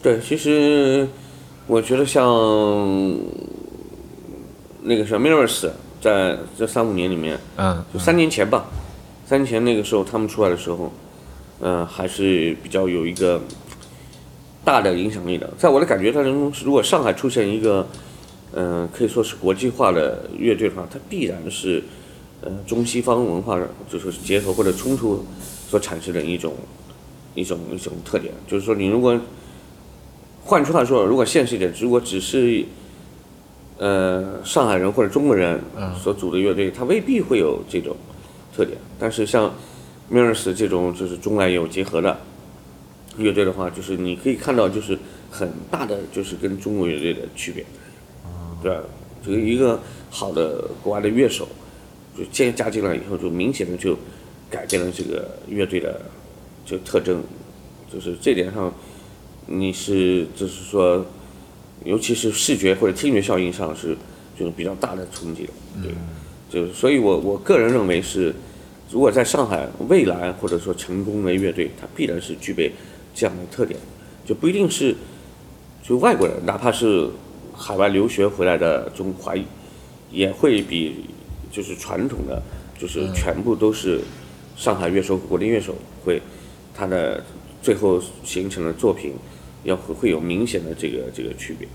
[0.03, 1.09] 对，其实
[1.69, 2.25] 我觉得像
[4.83, 5.71] 那个什么 Mirrors，
[6.03, 8.65] 在这三五年里面，嗯，就三年前吧，
[9.25, 10.93] 三年前那个时候他们出来的时候，
[11.61, 13.41] 嗯、还是比较有一个
[14.65, 15.49] 大的影响力的。
[15.57, 17.87] 在我的感觉当中，如果上海出现一个，
[18.53, 21.83] 嗯、可以说是国际化的乐队的话，它必然是，
[22.43, 25.25] 呃，中西方文化就是结合或者冲突
[25.69, 26.55] 所产生的一种
[27.35, 28.33] 一种一种特点。
[28.47, 29.19] 就是说，你如果
[30.45, 32.65] 换句话说，如果现实一点，如果只是
[33.79, 35.61] 呃上海人或者中国人
[36.01, 37.97] 所组的乐队，它未必会有这种
[38.55, 38.79] 特点。
[38.99, 39.53] 但是像
[40.11, 42.19] Mirrors 这种就是中外有结合的
[43.19, 44.99] 乐队的话，就是你可以看到就是
[45.31, 47.65] 很大的就是跟中国乐队的区别，
[48.63, 48.83] 对吧？
[49.25, 51.49] 这个一个好的国外的乐手，
[52.17, 53.99] 就加加进来以后，就明显的就
[54.49, 56.01] 改变了这个乐队的
[56.65, 57.23] 这个特征，
[57.93, 58.73] 就是这点上。
[59.49, 61.07] 你是就是说，
[61.85, 63.97] 尤其是视觉或者听觉效应上是
[64.37, 65.53] 就是比较大的冲击的，
[65.85, 65.93] 对，
[66.51, 68.35] 就是所以我我个人认为是，
[68.91, 72.73] 如果在上海未来或者说成功的乐队，它必然是具备
[73.15, 73.79] 这样的特点，
[74.25, 74.95] 就不一定是
[75.83, 77.09] 就外国人，哪怕是
[77.55, 79.45] 海外留学回来的中华裔，
[80.11, 81.07] 也会比
[81.51, 82.43] 就是传统的
[82.79, 84.01] 就是全部都是
[84.57, 86.21] 上海乐手、国内乐手会
[86.75, 87.23] 他的
[87.63, 89.13] 最后形成的作品。
[89.65, 91.67] 要会会有明显的这个这个区别，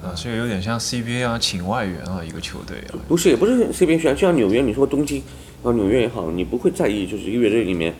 [0.00, 5.20] 啊，这个有点像 CBA 啊，请外援啊，一个球队啊，不是也不是这边选，就像纽约，你说东京，
[5.62, 7.94] 啊纽约也好，你不会在意就是一个乐队里面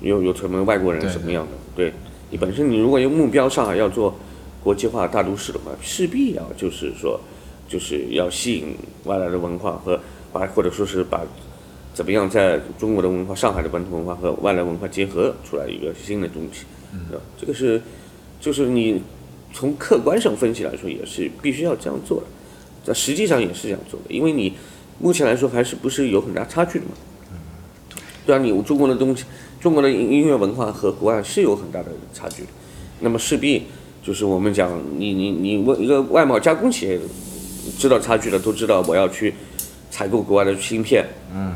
[0.00, 1.92] 有有什么外国人什么样的，对
[2.30, 4.14] 你本身你如果有目标，上海要做
[4.62, 7.20] 国际化大都市的话，势必要就是说
[7.68, 10.00] 就是要吸引外来的文化和
[10.32, 11.22] 把或者说是把
[11.94, 16.64] 怎么样在中国的文化、上海的本土文化和外来文化结合出来一个新的东西？
[17.40, 17.80] 这个是。
[18.38, 19.00] 就是你
[19.52, 22.26] 从客观上分析来说，也是必须要这样做的，
[22.84, 24.52] 在实际上也是这样做的，因为你
[24.98, 26.92] 目前来说还是不是有很大差距的嘛？
[28.24, 29.24] 对啊，你中国的东西，
[29.60, 32.48] 中国的音乐文化和国外是有很大的差距的，
[33.00, 33.66] 那么势必
[34.02, 36.98] 就是我们讲，你你你问一个外贸加工企业
[37.78, 39.32] 知道差距的都知道，我要去
[39.90, 41.54] 采购国外的芯片，嗯，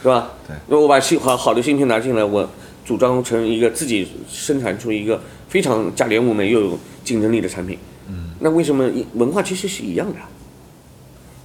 [0.00, 0.30] 是吧？
[0.46, 2.48] 对，那我把芯好好的芯片拿进来，我
[2.84, 7.76] 组装成一个自己生产出一个非常价廉物美又有竞争力的产品。
[8.08, 10.16] 嗯，那为什么一文化其实是一样的？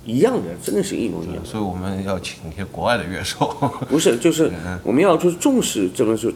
[0.06, 1.44] 一样的，真的是一模一样。
[1.44, 3.48] 所以我们要请一些国外的乐手，
[3.90, 4.52] 不是，就是
[4.84, 6.32] 我们要就是重视这么说，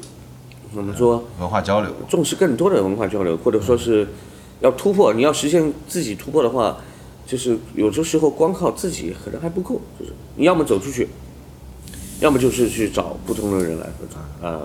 [0.73, 1.23] 怎么说？
[1.39, 1.91] 文化交流。
[2.09, 4.07] 重视更多的文化交流，或者说是
[4.59, 5.13] 要突破。
[5.13, 6.77] 你要实现自己突破的话，
[7.25, 11.07] 就是有的时候光靠自己可能还不够，就是你要么走出去，
[12.19, 14.61] 要么就是去找不同的人来合作啊。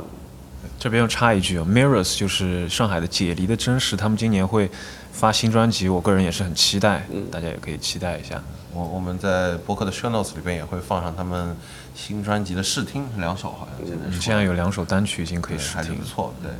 [0.78, 4.70] 这边要插一句啊，Mirrors 就是上海的解离的真实，他们今年会
[5.12, 8.42] 发新专辑，我个人也是很期待，大家也可以期待一下。
[8.74, 11.56] 我我们在博客的 show notes 里边也会放上他们
[11.94, 14.20] 新专辑的试听，两首好像现在是。
[14.20, 16.50] 现在有两首单曲已经可以对试听还是不错，对。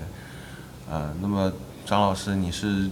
[0.91, 1.53] 呃，那么
[1.85, 2.89] 张老师，你是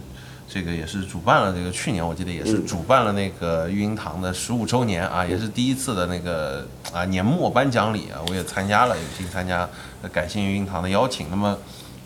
[0.47, 9.67] 这个也是主办了这个去年我记得也是主办了那个育婴堂的十五周年啊，也是第一次的那个啊年末颁奖礼啊，我也参加了，有幸参加，
[10.03, 11.27] 呃感谢育婴堂的邀请。
[11.31, 11.57] 那么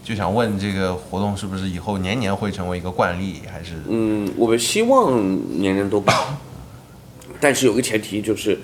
[0.04, 5.14] 就想问这个活动是不是以后年年会成为一个惯例，还是嗯，我们希望
[5.60, 6.16] 年年都办，
[7.42, 8.58] 但是有个前提就是，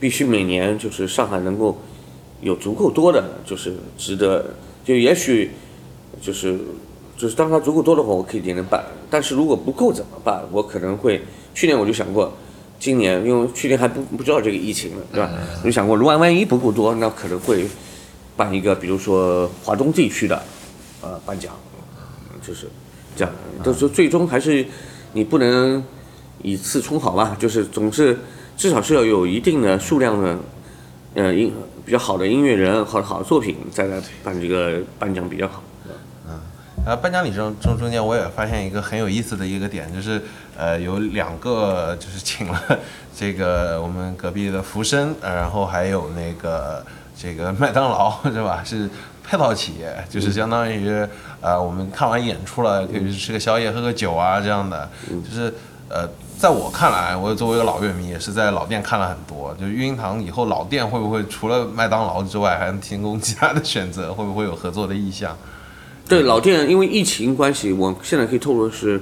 [0.00, 1.78] 必须每年就是上海能够
[2.40, 4.44] 有足够多的，就是值得，
[4.84, 5.50] 就也许
[6.20, 6.58] 就是
[7.16, 8.82] 就是当它足够多的话，我可以年年办。
[9.10, 10.42] 但是如果不够怎么办？
[10.50, 11.22] 我可能会
[11.54, 12.32] 去年我就想过，
[12.80, 15.30] 今年因为去年还不不知道这个疫情呢，对吧？
[15.60, 17.66] 我就想过，如果万一不够多，那可能会
[18.36, 20.42] 办一个，比如说华东地区的
[21.02, 21.52] 呃颁奖，
[22.44, 22.66] 就是
[23.14, 23.32] 这样。
[23.62, 24.66] 但是最终还是
[25.12, 25.84] 你不能
[26.40, 28.18] 以次充好吧，就是总是
[28.56, 30.38] 至少是要有一定的数量的
[31.14, 31.52] 呃音
[31.84, 35.62] 比较好的音乐人和好的作品再来办这个颁奖比较好。
[36.26, 36.40] 嗯
[36.84, 40.20] 呃，颁奖礼中中中间我也发现一个很有意思的一个点，就是
[40.56, 42.60] 呃有两个就是请了
[43.14, 46.84] 这个我们隔壁的福生，呃然后还有那个
[47.16, 48.64] 这个麦当劳是吧？
[48.64, 48.90] 是
[49.22, 50.90] 配套企业，就是相当于
[51.40, 55.54] 呃我们看完演出了可以去吃个宵夜、喝个酒啊这样的，就是
[55.92, 56.08] 呃。
[56.38, 59.54] 在我看来，我作为一个老乐迷，也是在老店看了很多。
[59.60, 64.12] 就是育婴堂以后老店会不会除了麦当劳之外，还能提供其他的选择？
[64.12, 65.38] 会不会有合作的意向？
[66.08, 69.00] 对老店，因为疫情关系，我现在可以透露的是，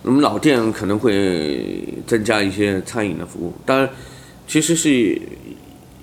[0.00, 3.52] 我们老店可能会增加一些餐饮的服务。
[3.66, 3.86] 当然，
[4.48, 5.20] 其实是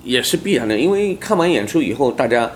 [0.04, 2.48] 也是必然的，因为看完演出以后，大家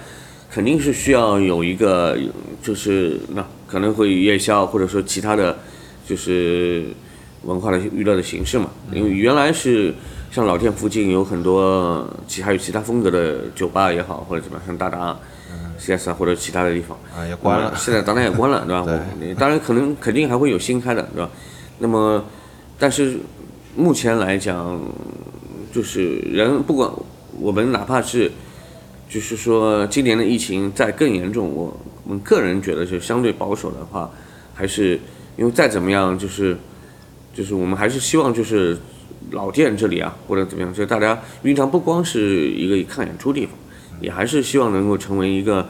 [0.48, 2.16] 肯定是需要有一个，
[2.62, 5.58] 就是那可能会夜宵，或者说其他的
[6.06, 6.84] 就是
[7.44, 8.70] 文化的娱乐的形式嘛。
[8.92, 9.94] 因为原来是
[10.30, 15.16] 像老店附近有很多其还有其他风格的酒吧也好，或者怎么样，像大达。
[15.76, 18.86] CS 啊，或者其他的地方啊也关了，现在当然也关了，对吧？
[19.18, 21.28] 对当然可能肯定还会有新开的，对吧？
[21.78, 22.24] 那么，
[22.78, 23.18] 但是
[23.76, 24.80] 目前来讲，
[25.72, 26.88] 就是人不管
[27.40, 28.30] 我们哪怕是，
[29.08, 34.08] 就是说今年的疫情再更严重，我我们个人觉得就相对保守的话，
[34.54, 34.98] 还是
[35.36, 36.56] 因为再怎么样，就是
[37.34, 38.78] 就是我们还是希望就是
[39.32, 43.54] 老店这里啊，或者怎么样，就大家云堂不光是一个看演出地方。
[44.00, 45.66] 也还是希望能够成为一个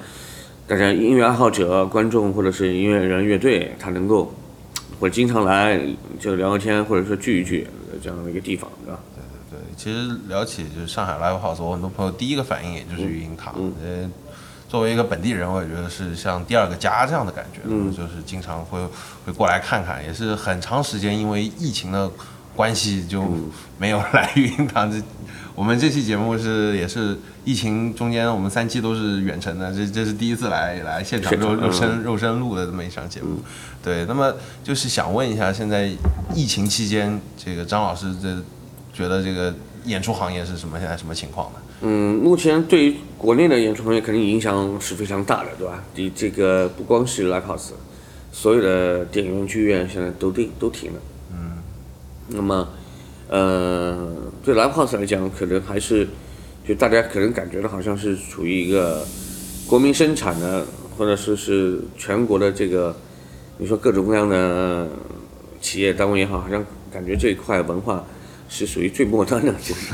[0.67, 4.35] 大家音乐爱好者、观众或者是音乐人、乐队，他能够
[4.99, 5.79] 或者经常来
[6.19, 7.67] 就聊聊天，或者说聚一聚
[8.03, 8.99] 这样的一个地方，对吧？
[9.15, 13.55] 对对对，其实聊起就是上海 live house，我很多朋友第一个反应也就是育婴堂。
[13.85, 14.11] 呃，
[14.75, 17.61] 作为一个本地人，我也觉得是像第二个家这样的感觉，
[17.97, 18.85] 就是经常会
[19.25, 22.11] 会过来看看，也是很长时间因为疫情的
[22.57, 23.25] 关系就
[23.79, 24.91] 没有来育婴堂。
[24.91, 25.01] 这
[25.55, 27.17] 我们这期节目是也是。
[27.45, 33.39] 疫情中间，我们三期都是远程的，这这是第一次来来现场肉肉身肉身录的这么一场节目。
[33.83, 34.35] 对，那么
[34.65, 35.91] 就是想问一下，现在
[36.35, 38.43] 疫情期间，这个张老师这
[38.95, 41.59] 觉得这个演出行业是什么现在什么情况呢？
[41.83, 45.85] 嗯，目前对于国内的演出行业肯定影响是非常大的，对吧？
[45.95, 47.73] 你这个不光是 live house，
[48.33, 51.01] 所有的电影院、剧院现在都停都停了。
[51.33, 51.63] 嗯。
[52.29, 52.69] 那么，
[53.29, 56.07] 呃，对 live house 来讲，可能还是。
[56.67, 59.07] 就大家可能感觉到好像是处于一个
[59.67, 60.65] 国民生产的，
[60.97, 62.97] 或者说是全国的这个，
[63.59, 64.89] 你说各种各样的
[65.61, 68.03] 企业单位也好，好像感觉这一块文化
[68.55, 69.93] 是属于最末端的，就是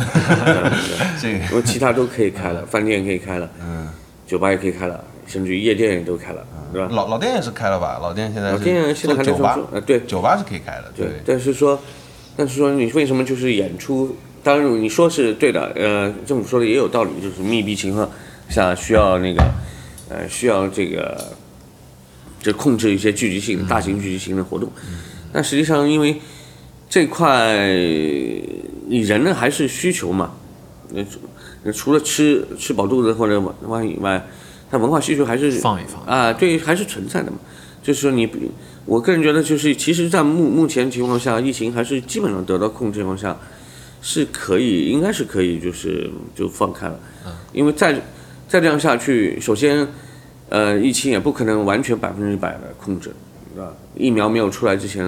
[1.18, 3.88] 这个，因为其他都可以开了，饭店可以开了，嗯，
[4.26, 6.88] 酒吧也可以开了，甚至于夜店也都开了，对吧？
[6.92, 7.98] 老老店也是开了吧？
[8.02, 11.08] 老店现在老店现在还在酒吧，呃，对，酒吧是可以开的，对。
[11.24, 11.80] 但是说，
[12.36, 14.14] 但是说你为什么就是演出？
[14.42, 18.10] 当然，你说是对的，呃，政府说的也有道理，就是密闭情况
[18.50, 19.42] 下需要那个，
[20.10, 21.32] 呃，需要这个，
[22.42, 24.70] 就控制一些聚集性、大型聚集性的活动。
[25.32, 26.20] 但实际上，因为
[26.90, 27.56] 这块
[28.86, 30.32] 你人呢还是需求嘛，
[31.62, 34.26] 那除了吃吃饱肚子或者玩以外，
[34.70, 37.38] 它文化需求还是放一放啊，对，还是存在的嘛。
[37.82, 38.28] 就是说，你
[38.84, 43.34] 我个人觉得，就是其实，在目目前情况下，疫情还是基本上得到控制情况下。
[44.02, 46.98] 是可以，应该是可以，就是就放开了，
[47.52, 47.92] 因为再
[48.48, 49.86] 再这样下去，首先，
[50.48, 53.12] 呃，疫情也不可能完全百分之百的控制，
[53.54, 53.70] 对吧？
[53.94, 55.04] 疫苗没有出来之前，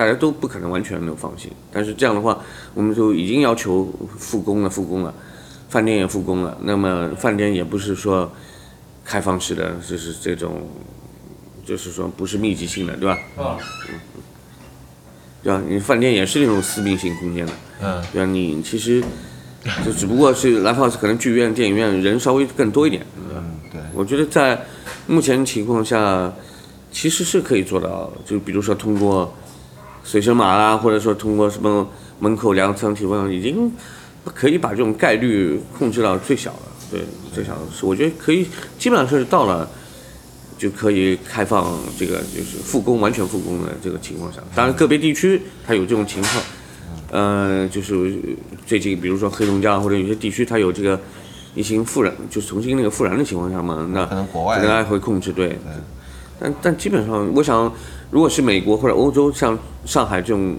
[0.00, 1.50] 大家都不可能完全没有放心。
[1.70, 2.38] 但是这样的话，
[2.72, 5.12] 我们就已经要求复工了，复工了，
[5.68, 6.56] 饭店也复工了。
[6.62, 8.32] 那么饭店也不是说
[9.04, 10.66] 开放式的，就是这种，
[11.66, 13.18] 就是说不是密集性的，对吧？
[13.36, 13.58] 啊。
[15.42, 15.62] 对吧？
[15.68, 18.30] 你饭店也是那种私密性空间的，嗯，对吧？
[18.32, 19.04] 你其实
[19.84, 23.04] 就只不过是 live house，可能剧院、电影院人稍微更多一点，
[23.34, 23.78] 嗯，对。
[23.92, 24.64] 我觉得在
[25.06, 26.32] 目前情况下，
[26.90, 29.30] 其实是可以做到，就比如说通过
[30.02, 31.88] 随身码啦，或者说通过什么
[32.18, 33.72] 门口量测体温，已经
[34.24, 36.62] 可以把这种概率控制到最小了。
[36.90, 37.00] 对，
[37.32, 38.46] 最小是我觉得可以，
[38.78, 39.68] 基本上是到了。
[40.60, 46.34] 就可以开放这个，就是复工完全复工的这个情况下，当然个别地区它有这种情况，
[47.10, 48.14] 呃，就是
[48.66, 51.00] 最近比如说黑龙江或者有些地区它有这个
[51.54, 55.58] 疫情复燃，就重新那个复燃的情况下嘛，那可能国外可能还会控制对，
[56.38, 57.72] 但但基本上我想，
[58.10, 60.56] 如果是美国或者欧洲像上海这种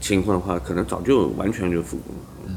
[0.00, 2.22] 情况的话，可能早就完全就复工了。
[2.48, 2.56] 嗯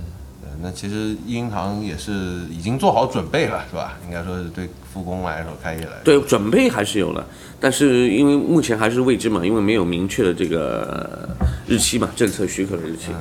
[0.66, 2.12] 那其实银行也是
[2.50, 4.00] 已经做好准备了，是吧？
[4.08, 7.28] 应该说是对复工来说，开业来说，对，准备还是有了，
[7.60, 13.12] 但是因为目前还是未知嘛，因为没有明确的这个呃日期嘛，政策许可的日期，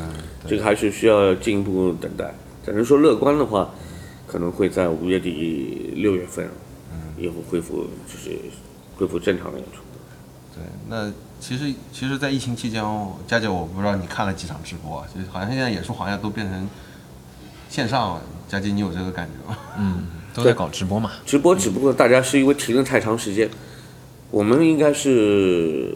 [0.47, 2.33] 这个还是需要进一步等待。
[2.65, 3.69] 只能说乐观的话，
[4.25, 6.49] 可能会在五月底六月份，
[7.19, 8.39] 以后恢复就是
[8.97, 9.82] 恢复正常的演出。
[10.55, 16.68] 对，那其实其实，在疫情期间哦，佳姐，我不知道你看了几场直播啊，就是好像现在演出行业都变成
[17.68, 18.22] 线上了。
[18.48, 19.59] 佳姐，你有这个感觉吗？
[19.78, 21.11] 嗯都在搞直播嘛。
[21.26, 23.48] 直播只不过大家是因为停了太长时间，
[24.30, 25.94] 我们应该是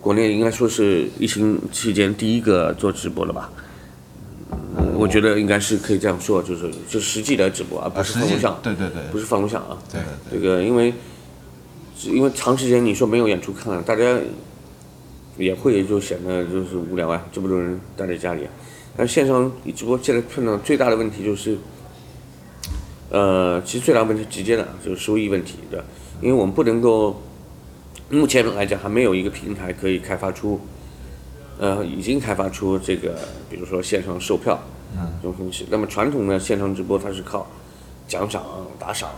[0.00, 3.50] 国内应该说是疫情期间第一个做直播的吧。
[4.78, 9.76] 嗯我觉得应该是可以这样说，就是就实际的直播，而不啊，实际是放录像，对对对，不是放录像啊。
[9.92, 10.00] 对
[10.30, 10.94] 对这个因为
[12.04, 14.18] 因为长时间你说没有演出看，大家
[15.36, 18.50] 也会就显得就是无聊啊，这么多人待在家里啊。
[18.96, 21.58] 但是线上直播现在碰到最大的问题就是，
[23.10, 25.84] 呃，其实最大的问题直接的就是收益问题，对吧？
[26.22, 27.20] 因为我们不能够，
[28.08, 30.58] 目前来讲还没有一个平台可以开发出，
[31.58, 33.18] 呃，已经开发出这个，
[33.50, 34.58] 比如说线上售票，
[34.96, 35.66] 嗯，这种东西。
[35.70, 37.46] 那么传统的线上直播它是靠
[38.08, 38.42] 奖赏、
[38.78, 39.10] 打赏，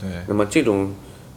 [0.00, 0.92] 对，那么这种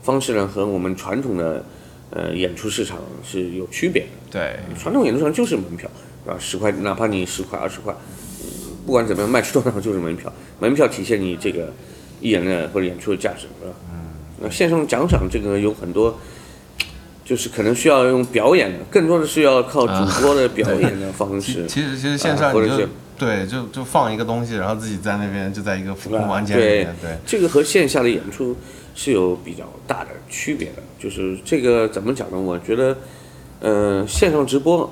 [0.06, 1.66] 方式呢，和我们传统的
[2.12, 4.08] 呃演出市场是有区别的。
[4.32, 5.90] 对，传统演出市场就是门票，
[6.24, 6.38] 是吧？
[6.40, 7.92] 十块，哪怕你十块、二十块，
[8.42, 8.48] 嗯
[8.86, 11.74] 不管怎么样卖出多少就是门票，门票体现你这个
[12.22, 13.74] 艺人的或者演出的价值，是吧？
[13.92, 14.06] 嗯。
[14.40, 16.16] 那线上奖赏这个有很多，
[17.24, 21.66] 就是可能需要用表演的，更多的是要靠主播的表演的方式。
[21.66, 22.88] 其实其实线上你就、啊或者是
[23.18, 28.56] 对就就放一个东西，然后自己在那边就在一个复工啊房间里对面，对这个和线下的演出
[28.96, 30.82] 是有比较大的区别的。
[30.98, 32.40] 就是这个怎么讲呢？
[32.40, 32.98] 我觉得，
[33.60, 34.92] 呃，线上直播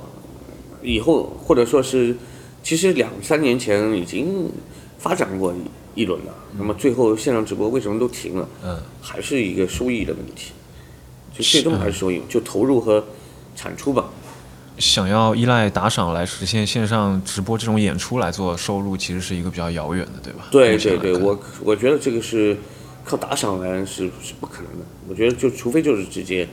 [0.84, 2.16] 以后，或者说是，
[2.62, 4.52] 其实两三年前已经
[5.00, 5.52] 发展过
[5.96, 6.34] 一一轮了。
[6.58, 8.48] 那么最后线上直播为什么都停了？
[8.64, 10.52] 嗯，还是一个收益的问题。
[11.36, 13.04] 就最终还是收益，就投入和
[13.56, 14.06] 产出吧。
[14.78, 20.48] 想要依赖打赏来实现线上直播这种演出来做收入，其实是一个比较遥远的，对吧？
[20.52, 22.56] 对对对，我我觉得这个是
[23.04, 24.86] 靠打赏来是是不可能的。
[25.08, 26.48] 我觉得就除非就是直接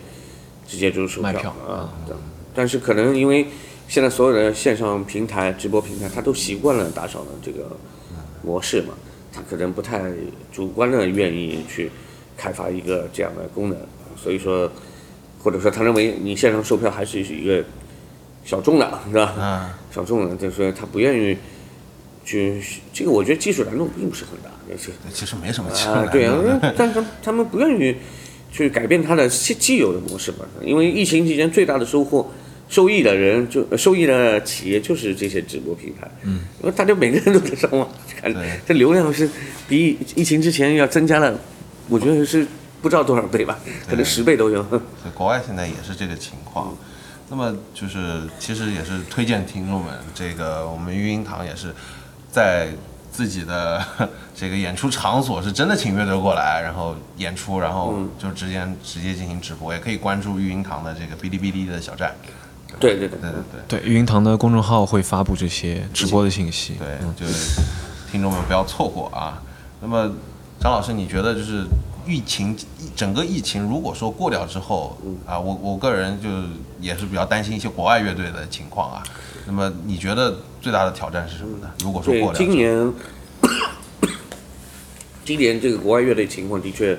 [0.67, 2.21] 直接就是售卖票啊，这样
[2.55, 3.47] 但是可能因为
[3.89, 7.77] 现在所有的线上平台、直播平台，他都习惯了打赏的这个
[8.43, 8.95] 模式嘛，
[9.33, 10.13] 他可能不太
[10.53, 11.91] 主观的愿意去
[12.37, 13.79] 开发一个这样的功能，
[14.17, 14.71] 所以说
[15.43, 17.65] 或者说他认为你线上售票还是一个
[18.45, 19.35] 小众的，是吧？
[19.39, 21.37] 嗯，小众的，就是说他不愿意
[22.25, 26.39] 去这个，我觉得技术难度并不是很大，也是其实没什么啊，对啊，
[26.77, 27.97] 但是他们不愿意
[28.53, 32.31] 去改变他的既既有的模式嘛，因为疫情期间最大的收获。
[32.69, 37.89] 受益的人就呃受益的企业就是这些直播平台，嗯，因为大家每个人都在上网
[38.23, 38.33] 看，
[38.65, 39.29] 这流量是
[39.69, 41.37] 比疫情之前要增加了，
[41.89, 42.47] 我觉得是
[42.81, 43.59] 不知道多少倍吧，
[43.89, 44.63] 可能十倍都有。
[44.63, 44.79] 对，
[45.17, 46.73] 国外现在也是这个情况。
[47.29, 51.75] 那么就是其实也是推荐听众们，这个我们育婴堂也是
[52.31, 52.69] 在
[53.11, 53.85] 自己的
[54.35, 62.15] 这个演出场所是真的请乐队过来，然后演出，然后就直接直接进行直播，也可以关注育婴堂的这个哔哩哔哩的小站。
[62.79, 66.77] 对对对对对对对，育婴堂的公众号会发布这些直播的信息。
[66.79, 67.61] 对，就是
[68.11, 69.43] 听众们不要错过啊。
[69.81, 70.09] 那么
[70.61, 71.65] 张老师，你觉得就是
[72.07, 72.57] 疫情
[72.95, 74.97] 整个疫情如果说过掉之后
[75.27, 76.29] 啊，我我个人就
[76.81, 79.03] 也是比较担心一些国外乐队的情况啊。
[79.47, 81.71] 那么你觉得最大的挑战是什么呢？
[81.83, 82.93] 如果说今年，
[85.25, 86.97] 今年这个国外乐队情况的确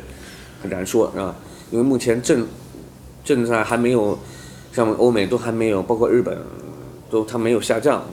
[0.62, 1.36] 很难说啊，
[1.70, 2.48] 因为目前正
[3.24, 4.18] 正在还没有，
[4.74, 6.38] 像欧美都还没有，包括日本
[7.10, 8.04] 都它没有下降，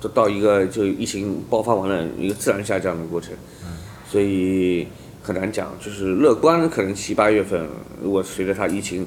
[0.00, 3.32] 都到一个就疫情爆发完了一个自然下降的过程，
[4.10, 4.88] 所以
[5.22, 5.72] 很难讲。
[5.80, 7.68] 就是乐观，可能七八月份，
[8.02, 9.06] 如果随着它疫情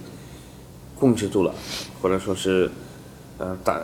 [0.97, 1.53] 控制住了，
[2.01, 2.69] 或者说是
[3.37, 3.81] 呃大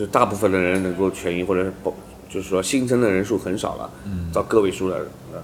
[0.00, 1.92] 就是大部分的人能够痊愈，或者是保
[2.26, 3.90] 就是说新增的人数很少了，
[4.32, 4.96] 到个位数了，
[5.30, 5.42] 呃，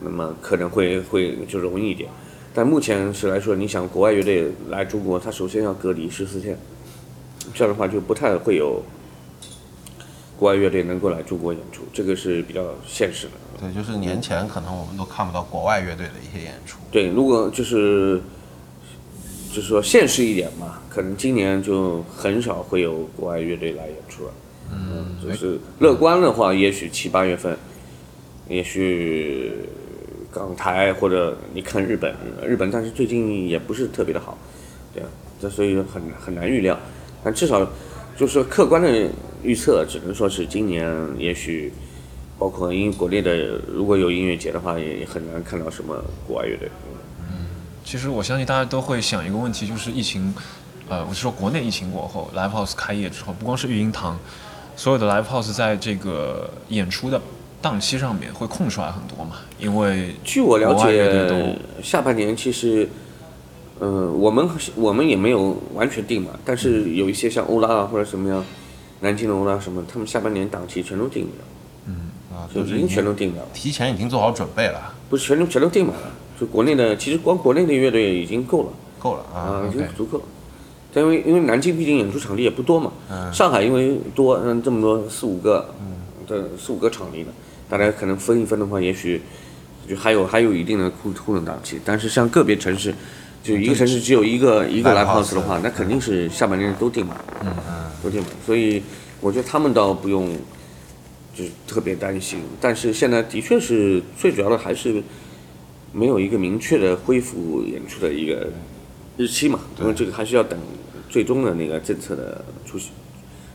[0.00, 2.10] 那么可能会会就容易一点。
[2.52, 6.58] 但目前是来说，你想国外乐队来中国，他首先要隔离十四天，
[7.54, 8.82] 这样的话就不太会有
[10.36, 13.32] 国外乐队能够来中国演出，这个是比较现实的。
[13.60, 16.80] 对，就是年前可能我们都看不到国外乐队的一些演出。
[16.90, 18.20] 对，如果就是
[19.52, 24.30] 就是说现实一点嘛，可能今年就很少会有国外乐队来演出了。
[24.70, 27.56] 嗯，就是乐观的话，也许七八月份，
[28.48, 29.50] 也许
[30.30, 32.14] 港台或者你看日本，
[32.46, 34.36] 日本但是最近也不是特别的好，
[34.92, 35.08] 对啊，
[35.40, 36.78] 这所以很很难预料。
[37.24, 37.64] 但至少
[38.16, 39.08] 就是说客观的
[39.42, 40.86] 预测，只能说是今年
[41.16, 41.72] 也许，
[42.38, 45.96] 包括因国内的如果有音乐节的话，也也很难看到什么
[46.26, 46.68] 国外乐队。
[47.88, 50.34] 其实我相信大家都会想一个问题，就是疫情，
[50.90, 54.18] 呃，我是说国内疫情过后，live house 开业之后，不光是育婴堂，
[54.76, 57.18] 所有的 live house 在这个演出的
[57.62, 62.86] 档期上面会空出来很多嘛，因为据我了解，下半年其实，
[63.78, 68.44] 呃，我们我们也没有完全定嘛，但是有一些像欧拉啊或者什么样，
[69.00, 71.30] 南京的欧拉什么，他们下半年档期全都定了，
[71.86, 76.12] 嗯啊，就是已经全都定了，提前已经做好准备了，不是全都全都定满了。
[76.38, 78.68] 就国内的，其实光国内的乐队已经够了
[78.98, 80.24] 够了啊啊，已经足够了。
[80.92, 82.92] 但因为因为南京毕竟演出场地也不多嘛，
[83.32, 85.74] 上海因为多，嗯，这么多四五个，
[86.26, 87.28] 这四五个场地呢，
[87.68, 89.20] 大家可能分一分的话，也许
[89.86, 91.78] 就还有还有一定的空空的档期。
[91.84, 92.94] 但是像个别城市，
[93.42, 97.52] 就一个城市只有一个一个 live live house house 的话，那肯定是下半年都订满，嗯
[98.02, 98.30] 都订满。
[98.46, 98.82] 所以
[99.20, 100.34] 我觉得他们倒不用
[101.34, 102.40] 就是特别担心。
[102.60, 105.02] 但是现在的确是最主要的还是
[105.92, 108.48] 没有一个明确的恢复演出的一个
[109.16, 110.58] 日期嘛，因为这个还是要等
[111.08, 112.78] 最终的那个政策的出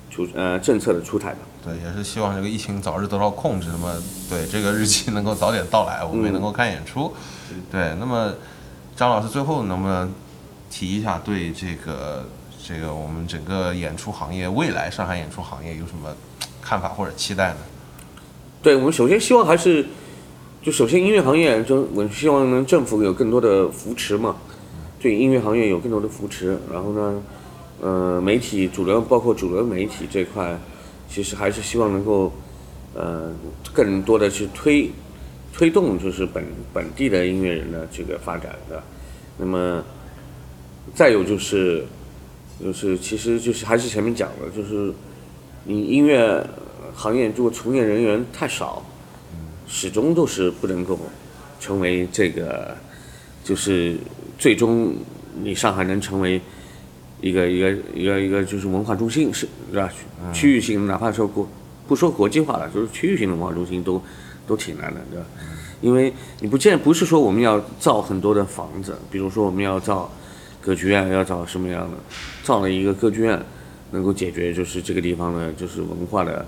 [0.10, 1.40] 出呃政策的出台吧。
[1.64, 7.14] 对，也是希望这个疫情早日得到控制，那么对这个日期能够早点到来，我们也能够看演出。
[7.72, 8.34] 对，那么
[8.96, 10.12] 张老师最后能不能
[10.70, 12.26] 提一下对这个
[12.66, 16.14] 这个我们整个演出行业未来上海演出行业有什么
[16.62, 17.58] 看法或者期待呢？
[18.62, 19.86] 对我们首先希望还是，
[20.64, 24.38] 就首先音乐行业，就我希望能政府有更多的扶持嘛，
[24.98, 26.58] 对音乐行业有更多的扶持。
[26.72, 27.22] 然后呢，
[27.82, 30.58] 呃，媒体主流包括主流媒体这块，
[31.10, 32.32] 其实还是希望能够，
[32.94, 33.30] 呃，
[33.74, 34.90] 更多的去推
[35.52, 36.42] 推动就是本
[36.72, 38.82] 本地的音乐人的这个发展的。
[39.38, 39.84] 那么，
[40.96, 41.84] 再有就是，
[42.64, 44.94] 就是其实就是还是前面讲的，就是
[45.66, 46.42] 你音乐
[46.94, 48.82] 行业如果从业人员太少，
[49.74, 51.00] 始终都是不能够
[51.60, 52.78] 成为这个，
[53.44, 53.98] 就是
[54.38, 54.94] 最终
[55.42, 56.40] 你上海能成为
[57.20, 59.92] 一个一个一个一个就是文化中心是是吧？
[60.32, 61.50] 区域性，哪怕说国
[61.88, 64.00] 不说国际化了，就是区域性的文化中心都
[64.46, 65.26] 都挺难的，对吧？
[65.82, 70.08] 因为你不见不是说我们要造很多的房子，比如说我们要造
[70.62, 71.98] 歌剧院，要造什么样的，
[72.44, 73.42] 造了一个歌剧院，
[73.90, 76.46] 能够解决就是这个地方的就是文化的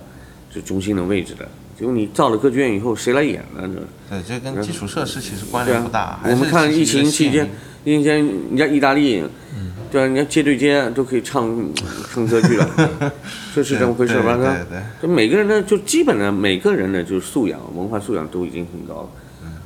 [0.54, 1.50] 就中心的位置的。
[1.78, 3.70] 结果你造了歌剧院以后，谁来演呢？
[4.10, 7.46] 这对，这跟基础设施其实关对啊联不大。，还我们看疫情期间
[7.84, 9.22] 吸，疫情期间人家意大利，
[9.58, 10.08] 嗯对吧？
[10.08, 11.54] 人家街对街都可以唱
[12.12, 13.12] 唱歌剧了，
[13.54, 14.36] 这是这么回事吧？
[14.38, 19.10] 对吧对对就每个人的就基本的每个人的就是素养，文化素养都已经很高了，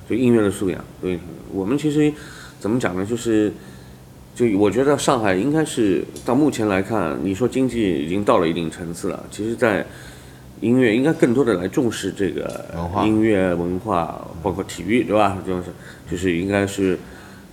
[0.09, 0.83] 就音乐的素养。
[1.01, 1.19] 所以
[1.51, 2.11] 我们其实
[2.59, 3.05] 怎么讲呢？
[3.05, 3.53] 就是
[4.35, 9.85] 就我觉得上海应该是到目前来看，你说经济已经到了一定层次了，其实在
[10.61, 12.65] 音乐应该更多的来重视这个
[13.03, 15.37] 音乐文化，包括体育，对吧？
[15.45, 15.63] 就是
[16.11, 16.97] 就是应该是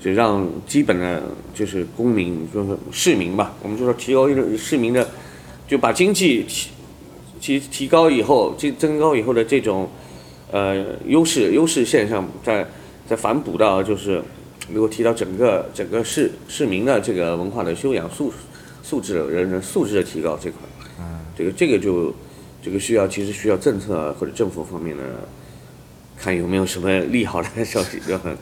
[0.00, 1.22] 就让基本的
[1.54, 5.08] 就是公民，就是市民吧，我们就说提高一个市民的，
[5.68, 6.70] 就把经济提
[7.40, 9.88] 提提高以后，这增高以后的这种
[10.50, 12.66] 呃优势优势现象，再
[13.06, 14.20] 再反哺到就是
[14.72, 18.32] 如果提到整个整个市市民的这个文化的修养素
[18.82, 20.60] 素质人人素质的提高这块，
[20.98, 22.12] 嗯，这个这个就
[22.62, 25.02] 这个需要其实需要政策或者政府方面的
[26.16, 28.36] 看有没有什么利好的消息，对吧？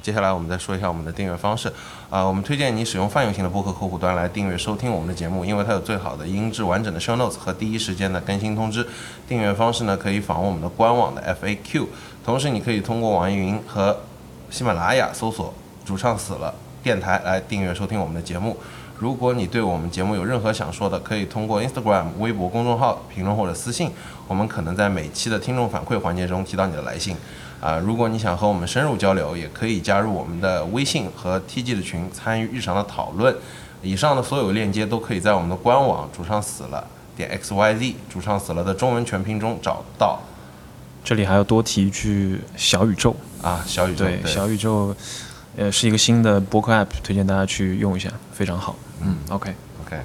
[0.00, 1.72] 接下来我们再说一下我们的订阅方式。
[2.10, 8.86] 啊，我们推荐你使用泛用型的播客客户端来订阅收听我们的节目，因为它有最好的音质完整的 show notes 和第一时间的更新通知。
[9.28, 11.86] 订阅方式呢，可以访问我们的官网的 FAQ，
[12.24, 13.98] 同时你可以通过网易云和
[14.50, 15.52] 喜马拉雅搜索
[15.84, 18.56] “主唱死了”电台来订阅收听我们的节目。
[18.98, 23.92] 如果你对我们节目有任何想说的，可以通过 Instagram、微博公众号评论或者私信，
[24.26, 27.16] 我们可能在每期的听众反馈环节中提到你的来信。
[27.60, 33.36] 啊、如果你想和我们深入交流，也可以加入我们的微信和 TG 的群，参与日常的讨论。
[33.82, 36.84] 以上的所有链接都可以在我们的官网“主唱死了”
[37.16, 40.20] 点 xyz 主唱死了的中文全拼中找到。
[41.04, 44.94] 这里还要多提一句小宇宙，啊，小宇宙对，小宇宙，
[45.56, 48.76] 呃，是一个新的播客 app，推荐大家去用一下，非常好。
[49.00, 50.04] 嗯，OK，OK，OK，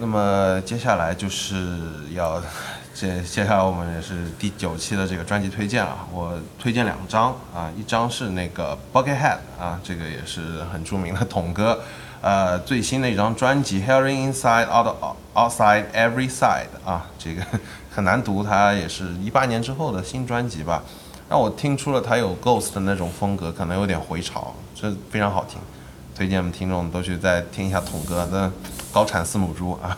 [0.00, 1.78] 那么接下来就是
[2.12, 2.42] 要
[2.92, 11.80] 接接下来我们也是第九期的这个专辑推荐啊，我推荐两张啊，一张是那个 Buckethead 啊，这个也是很著名的统哥，
[12.20, 14.96] 呃，最新的一张专辑 Hearing Inside Out
[15.34, 17.42] Outside Every Side 啊，这个
[17.90, 20.82] 很难读，它也是一八年之后的新专辑吧，
[21.28, 25.58] 让我听出了它有 Ghost 的那种风格，可能有点回潮，这非常好听，
[26.14, 28.50] 推荐我们听众都去再听一下统哥的
[28.92, 29.96] 高产四母猪啊。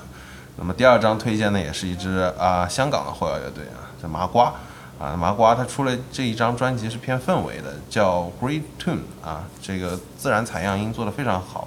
[0.56, 4.52] 那么第二张推荐的也是一支啊香港的后摇乐队啊，叫麻瓜
[5.00, 11.66] 啊，麻瓜它出了这一张专辑是偏氛围的，叫 Great Tune 啊，这个自然采样音做得非常好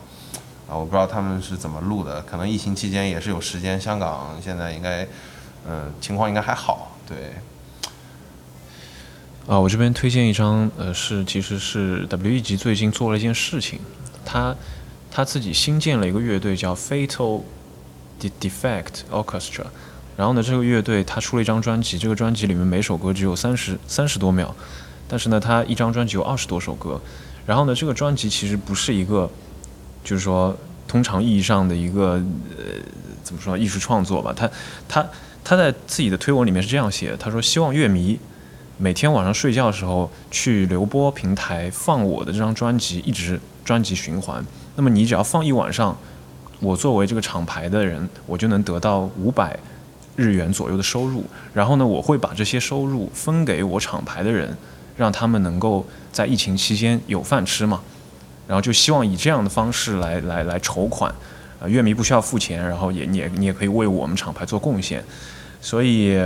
[0.70, 5.06] 啊，我不知道他们是怎么录的，可能疫情期间也是有时间，香港现在应该
[5.68, 7.34] 嗯情况应该还好，对。
[9.48, 12.40] 啊，我这边推荐一张，呃，是其实是 W.E.
[12.40, 13.80] 级最近做了一件事情，
[14.24, 14.56] 他
[15.12, 17.42] 他自己新建了一个乐队叫 Fatal。
[18.20, 19.66] De Defect Orchestra，
[20.16, 24.56] 然后呢，这个乐队他出了一张专辑，这个专辑里面每首歌只有三十三十多秒，
[25.08, 27.00] 但是呢，他一张专辑有二十多首歌，
[27.46, 29.30] 然后呢，这个专辑其实不是一个，
[30.04, 30.56] 就是说
[30.88, 32.14] 通常意义上的一个
[32.58, 32.64] 呃
[33.22, 34.50] 怎么说艺术创作吧，他
[34.88, 35.06] 他
[35.44, 38.18] 他在自己的推文里面是这样写，他说希望乐迷
[38.78, 44.46] 每天晚上睡觉的时候去流播平台放我的这张专辑，一直专辑循环，
[44.78, 45.98] 那么你只要放一晚上。
[46.60, 49.58] 我作为这个厂牌的人，我就能得到五百
[50.16, 51.24] 日元左右的收入。
[51.54, 54.56] 然后呢，我会把这些收入分给我厂牌的人，
[54.96, 57.82] 让他们能够在疫情期间有饭吃嘛。
[58.48, 61.14] 然后就希望以这样的方式来来来筹款，
[61.60, 65.04] 啊，乐迷不需要付钱，然后也你也你也可以为我们厂牌做贡献。
[65.62, 66.18] 所以。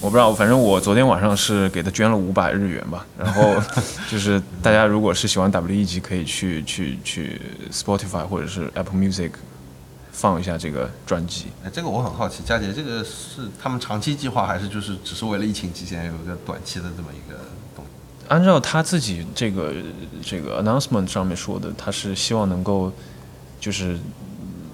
[0.00, 3.04] 我不知道，反正我昨天晚上是给他捐了五百日元吧。
[3.18, 3.54] 然后
[4.10, 5.84] 就是大家如果是喜欢 W.E.
[5.84, 7.40] 级，可以去去去
[7.72, 9.30] Spotify 或者是 Apple Music
[10.12, 11.46] 放一下这个专辑。
[11.64, 17.38] 哎，这个我很好奇，佳杰，这个是他们长期计划，还是就是只是为了疫情期间有一个短期的这么一个
[17.74, 18.26] 东西？
[18.28, 19.72] 按照他自己这个
[20.22, 22.92] 这个 announcement 上面说的，他是希望能够
[23.58, 23.98] 就是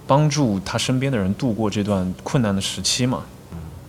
[0.05, 3.23] 帮助他身边的人度过这段困难的时期嘛。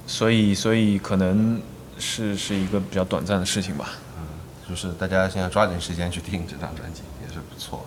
[0.06, 1.60] 所以，所以可能
[1.98, 3.90] 是是一个比较短暂的事情吧。
[4.18, 4.22] 嗯，
[4.68, 7.86] 就是大家现在抓紧时间去听这张专辑也是不错。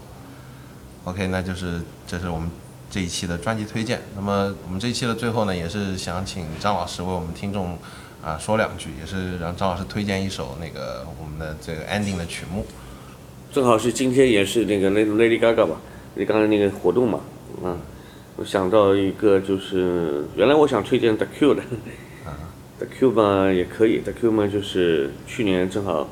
[1.03, 2.49] OK，那就是这是我们
[2.89, 4.01] 这一期的专辑推荐。
[4.15, 7.77] 那么我们这一期的最后呢，也是想请张老师为我们听众
[8.23, 12.65] 啊说两句，也是让张老师推荐一首那个我们的这个 ending 的曲目。
[13.51, 15.77] 正好是今天也是那个 Lady Gaga 吧，
[16.15, 17.19] 你刚才那个活动嘛，
[17.63, 17.77] 嗯，
[18.35, 21.63] 我想到一个就是原来我想推荐 The Cure 的。
[22.79, 26.07] The Q 嘛也可以，The Q 嘛就是去年正好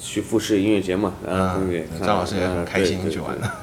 [0.00, 1.58] 去富士音乐节嘛，啊，
[1.98, 3.54] 张老师也很开心去玩了，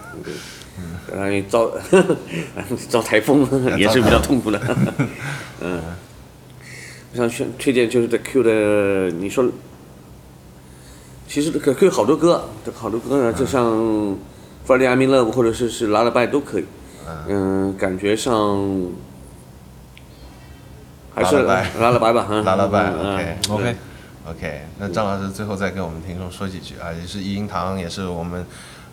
[0.78, 0.84] 嗯，
[1.18, 1.72] 然后遭
[2.90, 4.60] 遭台风也是比较痛苦的，
[5.62, 5.82] 嗯，
[7.14, 9.50] 我想选推荐就是 The Q 的，你说，
[11.26, 13.66] 其实 The Q 好多歌，好多歌啊，就像
[14.68, 16.66] 《Friday I'm in Love》或者是是《Lullaby》都可以，
[17.30, 18.60] 嗯，感觉上。
[21.14, 24.62] 还是拉了白吧，拉了白，OK，OK，OK。
[24.80, 28.46] 那张老师最后再跟我们听众说几句啊，也是一音堂，也是我们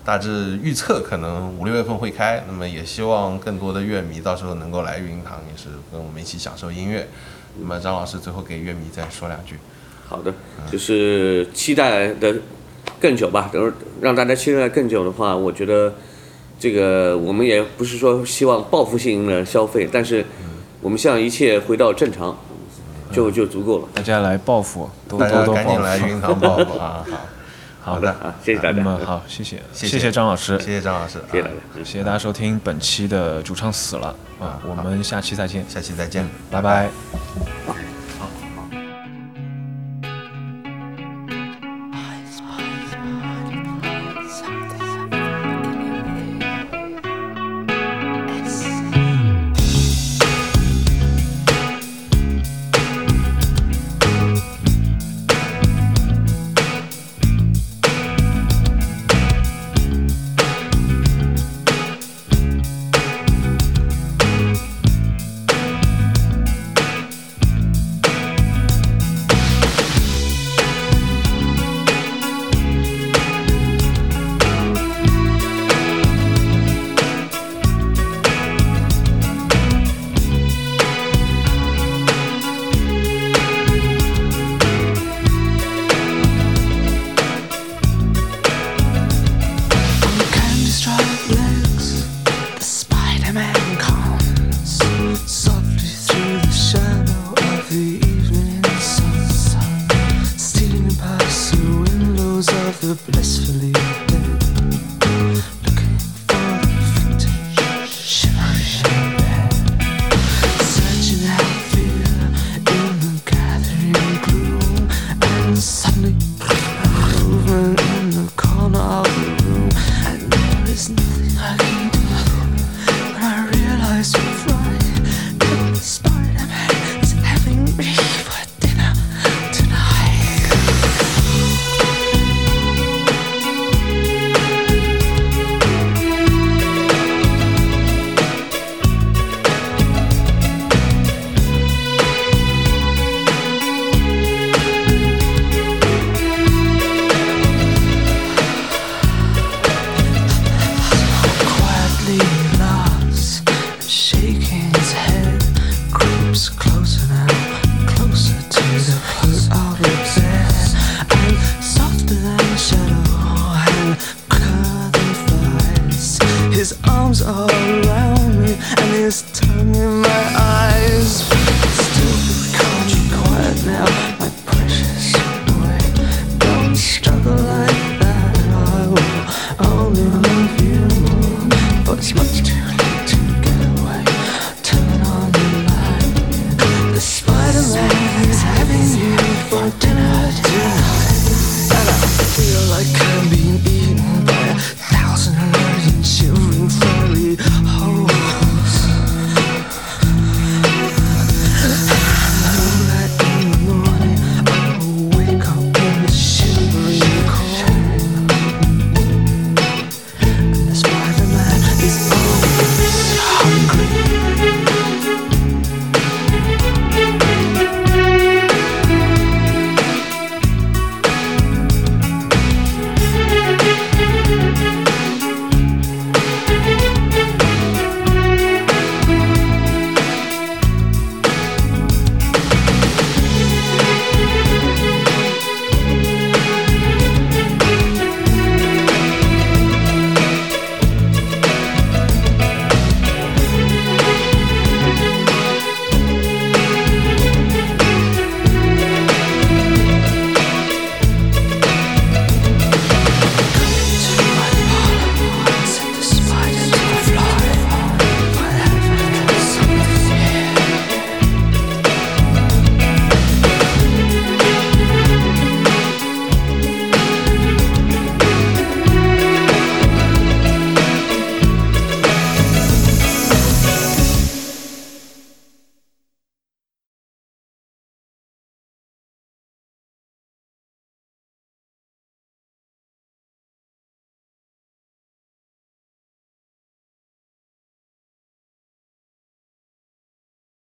[0.05, 7.07] 大致预测可能五六月份会开，那么也希望更多的乐迷到时候能够来育音堂，也是跟我们一起享受音乐。
[7.61, 9.55] 那么张老师最后给乐迷再说两句。
[10.09, 10.35] 好的，
[10.71, 12.35] 就是期待的
[13.01, 15.95] 更久吧，等让大家期待更久的话，我觉得
[16.59, 20.27] 这个我们也不是说希望报复性的消费，但是。
[20.81, 22.37] 我们希望一切回到正常，
[23.13, 23.89] 就就足够了。
[23.95, 27.05] 大家来报复，都都都赶紧来云堂报复啊！
[27.81, 28.79] 好，好的啊，谢谢大家。
[28.79, 34.61] 那么好，谢谢，谢谢张老师，谢谢张老师，谢谢大家，谢谢大家收听本期的主唱死了啊！
[34.69, 36.91] 我们下期再见，下期再见，拜拜。